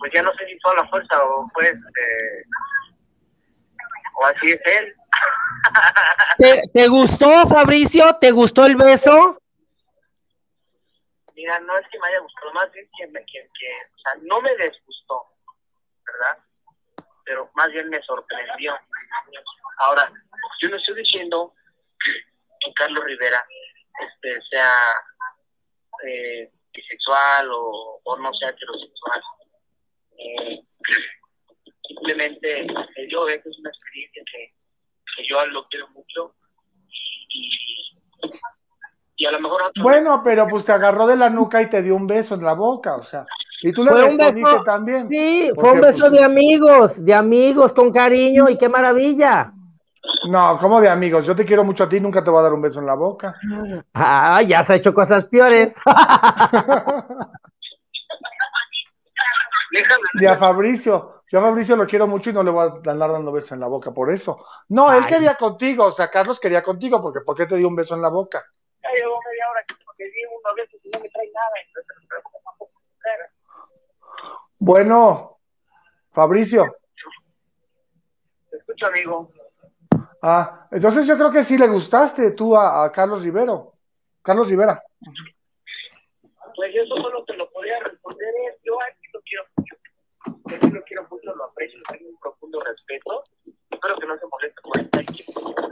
[0.00, 2.46] pues ya no sé si fue a la fuerza o fue este,
[4.14, 4.96] o así es él.
[6.38, 8.16] ¿Te, ¿Te, gustó, Fabricio?
[8.16, 9.38] ¿Te gustó el beso?
[11.34, 14.40] Mira, no es que me haya gustado, más bien que, que, que o sea, no
[14.40, 15.26] me desgustó,
[16.06, 16.44] ¿verdad?
[17.30, 18.74] Pero más bien me sorprendió.
[19.78, 20.10] Ahora,
[20.60, 21.54] yo no estoy diciendo
[22.04, 23.46] que Carlos Rivera
[24.00, 24.72] este, sea
[26.08, 29.22] eh, bisexual o, o no sea heterosexual
[31.86, 32.66] simplemente
[33.08, 34.54] yo veo que es una experiencia que,
[35.16, 36.34] que yo lo quiero mucho
[37.28, 37.96] y,
[39.16, 39.70] y a lo mejor...
[39.80, 42.54] Bueno, pero pues te agarró de la nuca y te dio un beso en la
[42.54, 43.24] boca, o sea...
[43.62, 45.08] Y tú le respondiste también.
[45.08, 49.52] Sí, fue un beso pues, de amigos, de amigos, con cariño, y qué maravilla.
[50.28, 51.26] No, como de amigos.
[51.26, 52.94] Yo te quiero mucho a ti, nunca te voy a dar un beso en la
[52.94, 53.34] boca.
[53.92, 55.72] Ah, ya has hecho cosas peores.
[60.14, 63.12] Y a Fabricio, yo a Fabricio lo quiero mucho y no le voy a andar
[63.12, 64.44] dando besos en la boca por eso.
[64.68, 67.76] No, él quería contigo, o sea, Carlos quería contigo, porque ¿por qué te dio un
[67.76, 68.44] beso en la boca?
[68.82, 69.60] Ya llevo media hora
[69.96, 71.50] que di unos besos y no me trae nada.
[74.60, 75.38] Bueno,
[76.12, 76.76] Fabricio.
[78.50, 79.32] Te escucho, amigo.
[80.22, 83.72] Ah, entonces yo creo que sí le gustaste tú a, a Carlos Rivero.
[84.22, 84.82] Carlos Rivera.
[86.54, 89.76] Pues yo solo lo que lo podía responder es, yo aquí lo quiero mucho.
[90.62, 93.24] Yo lo quiero mucho, lo aprecio, tengo un profundo respeto.
[93.70, 95.00] Espero que no se moleste por esta,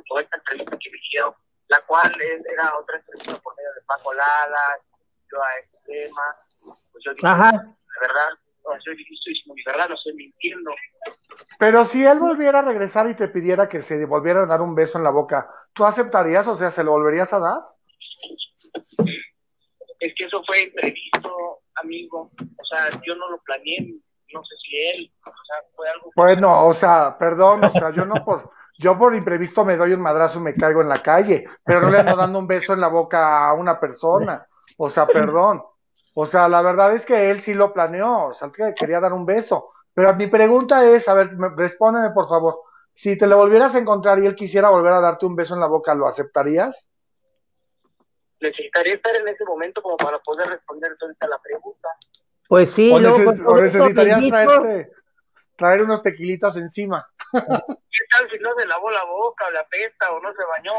[0.08, 1.34] por esta entrevista que me hicieron,
[1.66, 4.80] la cual era otra entrevista por medio de Paco Lala,
[5.30, 6.22] yo a este tema.
[6.92, 7.50] Pues yo Ajá.
[7.52, 8.30] de verdad,
[9.54, 10.70] mi verdad, estoy mintiendo.
[11.58, 14.74] Pero si él volviera a regresar y te pidiera que se volviera a dar un
[14.74, 16.46] beso en la boca, ¿tú aceptarías?
[16.48, 17.58] O sea, ¿se lo volverías a dar?
[20.00, 22.30] es que eso fue imprevisto, amigo.
[22.40, 23.94] O sea, yo no lo planeé,
[24.32, 26.10] no sé si él, o sea, fue algo.
[26.14, 28.50] Bueno, o sea, perdón, o sea, yo no por.
[28.80, 31.90] Yo por imprevisto me doy un madrazo y me caigo en la calle, pero no
[31.90, 34.46] le ando dando un beso en la boca a una persona.
[34.76, 35.64] O sea, perdón.
[36.14, 39.12] O sea, la verdad es que él sí lo planeó, o sea, que quería dar
[39.12, 39.70] un beso.
[39.94, 42.60] Pero mi pregunta es, a ver, respóndeme por favor,
[42.92, 45.60] si te lo volvieras a encontrar y él quisiera volver a darte un beso en
[45.60, 46.90] la boca, ¿lo aceptarías?
[48.40, 51.88] necesitaría estar en ese momento como para poder responder toda la pregunta.
[52.48, 53.00] Pues sí, o,
[53.60, 54.90] necesitarías traerte,
[55.56, 57.06] traer unos tequilitas encima.
[57.32, 60.72] ¿Qué tal si no se lavó la boca, o la pesta, o no se bañó?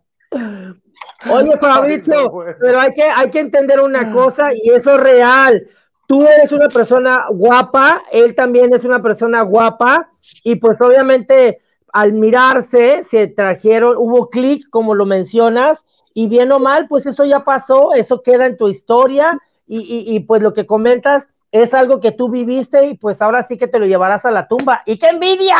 [0.30, 5.68] Oye, Fabricio, pero hay que, hay que entender una cosa, y eso es real.
[6.06, 10.10] Tú eres una persona guapa, él también es una persona guapa,
[10.42, 11.60] y pues obviamente
[11.92, 17.24] al mirarse se trajeron, hubo clic, como lo mencionas, y bien o mal, pues eso
[17.24, 22.00] ya pasó, eso queda en tu historia, y, y, pues lo que comentas, es algo
[22.00, 24.82] que tú viviste y pues ahora sí que te lo llevarás a la tumba.
[24.86, 25.56] ¡Y qué envidia!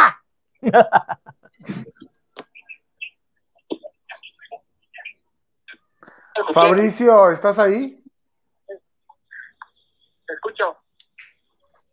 [6.63, 8.03] Fabricio, ¿estás ahí?
[8.67, 10.77] Te escucho.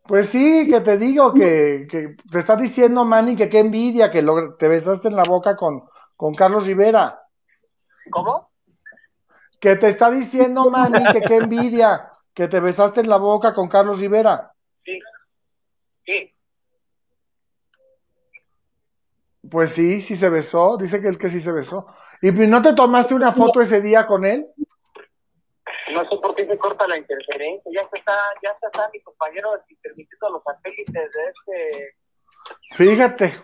[0.02, 4.22] Pues sí, que te digo que, que te está diciendo Manny que qué envidia que
[4.22, 5.82] lo- te besaste en la boca con,
[6.16, 7.22] con Carlos Rivera.
[8.10, 8.50] ¿Cómo?
[9.60, 13.68] Que te está diciendo Manny que qué envidia que te besaste en la boca con
[13.68, 14.52] Carlos Rivera.
[14.76, 14.98] Sí.
[16.04, 16.32] Sí.
[19.50, 21.86] Pues sí, sí se besó, dice que él que sí se besó.
[22.22, 24.46] ¿Y no te tomaste una foto ese día con él?
[25.92, 27.70] No sé por qué se corta la interferencia.
[27.74, 28.12] Ya se está,
[28.42, 31.94] ya se está mi compañero intermitiendo los satélites de este.
[32.74, 33.42] Fíjate,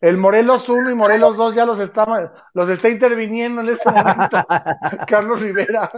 [0.00, 2.06] el Morelos 1 y Morelos 2 ya los está,
[2.54, 4.44] los está interviniendo en este momento.
[5.08, 5.90] Carlos Rivera.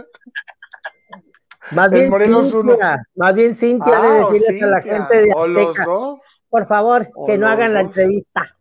[1.71, 5.33] Más El bien Morelos Cintia, más bien Cintia Ah, de decirles a la gente de
[5.35, 8.55] o los Azteca, dos, por favor, que no hagan la entrevista.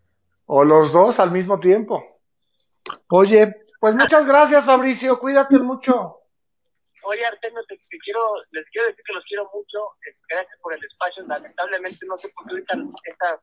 [0.46, 2.02] o los dos al mismo tiempo.
[3.08, 6.20] Oye, pues muchas gracias Fabricio, cuídate mucho.
[7.04, 8.20] Oye, Artemio, te, te quiero,
[8.50, 9.78] les quiero decir que los quiero mucho.
[10.28, 11.22] Gracias por el espacio.
[11.26, 12.74] Lamentablemente no sé por qué ahorita
[13.04, 13.40] esta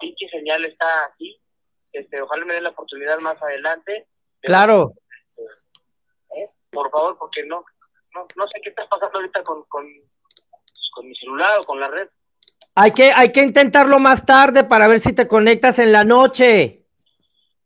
[0.00, 1.38] pinche señal está aquí.
[1.92, 4.08] Este, ojalá me den la oportunidad más adelante.
[4.40, 4.94] Claro.
[6.36, 6.48] ¿eh?
[6.70, 7.62] Por favor, porque no,
[8.14, 9.86] no, no sé qué está pasando ahorita con, con,
[10.94, 12.08] con mi celular o con la red.
[12.74, 16.81] Hay que, hay que intentarlo más tarde para ver si te conectas en la noche.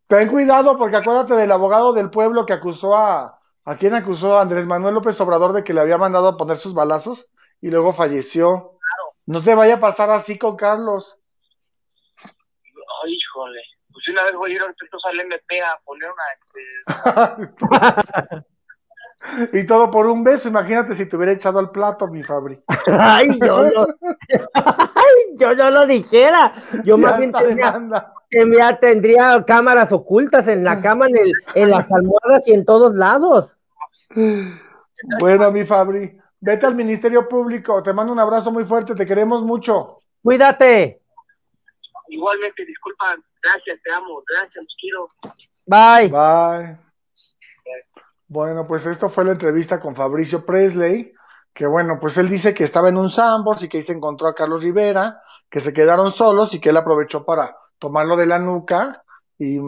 [0.09, 4.39] Ten cuidado porque acuérdate del abogado del pueblo que acusó a, ¿a quién acusó?
[4.39, 7.29] A Andrés Manuel López Obrador de que le había mandado a poner sus balazos
[7.61, 8.79] y luego falleció.
[9.27, 11.17] No te vaya a pasar así con Carlos.
[12.23, 13.61] Ay, híjole.
[13.93, 16.23] Pues una vez voy a ir al MP a poner una.
[17.39, 18.47] Este,
[19.53, 22.63] Y todo por un beso, imagínate si te hubiera echado al plato, mi Fabri.
[22.87, 23.87] Ay, yo no,
[24.55, 26.53] Ay, yo no lo dijera.
[26.85, 28.15] Yo más Ya bien tendría, demanda.
[28.37, 32.95] Tendría, tendría cámaras ocultas en la cama, en, el, en las almohadas y en todos
[32.95, 33.57] lados.
[35.21, 39.43] Bueno, mi Fabri, vete al Ministerio Público, te mando un abrazo muy fuerte, te queremos
[39.43, 39.97] mucho.
[40.23, 41.01] Cuídate.
[42.09, 43.17] igualmente, disculpa.
[43.43, 44.23] Gracias, te amo.
[44.29, 45.09] Gracias, los quiero.
[45.65, 46.09] Bye.
[46.09, 46.77] Bye.
[48.29, 51.15] Bueno, pues esto fue la entrevista con Fabricio Presley,
[51.55, 54.27] que bueno, pues él dice que estaba en un Sambors y que ahí se encontró
[54.29, 58.39] a Carlos Rivera, que se quedaron solos y que él aprovechó para tomarlo de la
[58.39, 59.03] nuca
[59.39, 59.61] y, y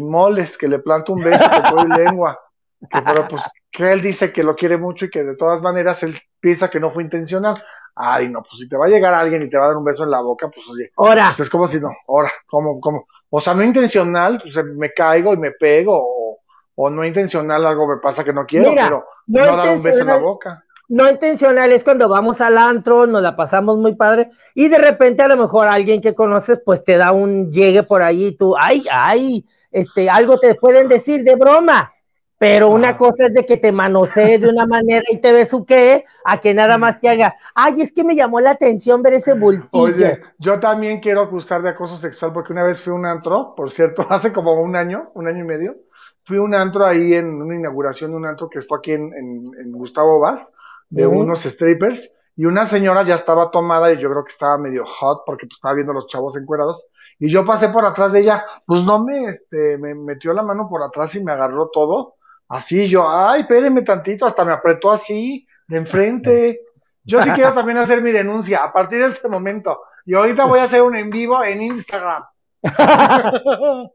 [0.00, 2.38] moles, que le planta un beso con todo y lengua.
[2.80, 6.02] Que, pero pues que él dice que lo quiere mucho y que de todas maneras
[6.02, 7.62] él piensa que no fue intencional.
[7.94, 9.84] Ay, no, pues si te va a llegar alguien y te va a dar un
[9.84, 13.06] beso en la boca, pues oye, Ahora, pues es como si no, ahora, ¿cómo, cómo?
[13.28, 16.38] O sea, no intencional, pues me caigo y me pego, o,
[16.74, 19.82] o no intencional, algo me pasa que no quiero, Mira, pero no no, dar un
[19.82, 20.64] beso en la boca.
[20.90, 25.22] No intencional es cuando vamos al antro, nos la pasamos muy padre y de repente
[25.22, 28.56] a lo mejor alguien que conoces pues te da un llegue por ahí y tú,
[28.58, 31.92] ay, ay, este, algo te pueden decir de broma.
[32.38, 36.40] Pero una cosa es de que te manosee de una manera y te besuquee, a
[36.40, 39.84] que nada más te haga, ay, es que me llamó la atención ver ese bultillo.
[39.84, 43.54] Oye, yo también quiero acusar de acoso sexual porque una vez fui a un antro,
[43.54, 45.76] por cierto, hace como un año, un año y medio,
[46.24, 49.12] fui a un antro ahí en una inauguración de un antro que fue aquí en,
[49.14, 50.50] en, en Gustavo Vaz,
[50.90, 54.84] de unos strippers, y una señora ya estaba tomada y yo creo que estaba medio
[54.86, 56.86] hot porque pues, estaba viendo a los chavos encuerados,
[57.18, 60.68] y yo pasé por atrás de ella, pues no me, este, me metió la mano
[60.68, 62.14] por atrás y me agarró todo,
[62.48, 66.60] así yo, ay, espéreme tantito, hasta me apretó así, de enfrente.
[67.04, 69.80] Yo sí quiero también hacer mi denuncia a partir de este momento.
[70.04, 72.24] Y ahorita voy a hacer un en vivo en Instagram.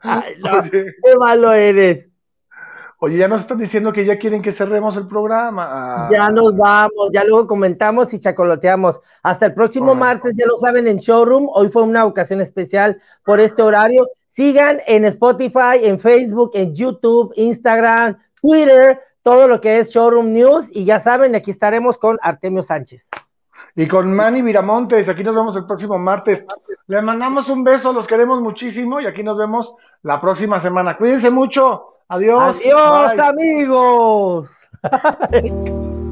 [0.00, 2.07] Ay, no, qué malo eres.
[2.98, 5.66] Oye, ya nos están diciendo que ya quieren que cerremos el programa.
[5.68, 9.00] Ah, Ya nos vamos, ya luego comentamos y chacoloteamos.
[9.22, 11.48] Hasta el próximo martes, ya lo saben, en Showroom.
[11.52, 14.08] Hoy fue una ocasión especial por este horario.
[14.30, 20.68] Sigan en Spotify, en Facebook, en YouTube, Instagram, Twitter, todo lo que es Showroom News.
[20.70, 23.08] Y ya saben, aquí estaremos con Artemio Sánchez.
[23.74, 26.44] Y con Manny Viramontes, aquí nos vemos el próximo martes.
[26.88, 30.96] Les mandamos un beso, los queremos muchísimo y aquí nos vemos la próxima semana.
[30.96, 31.97] Cuídense mucho.
[32.08, 32.56] Adiós.
[32.56, 33.20] Adiós, Bye.
[33.20, 34.48] amigos.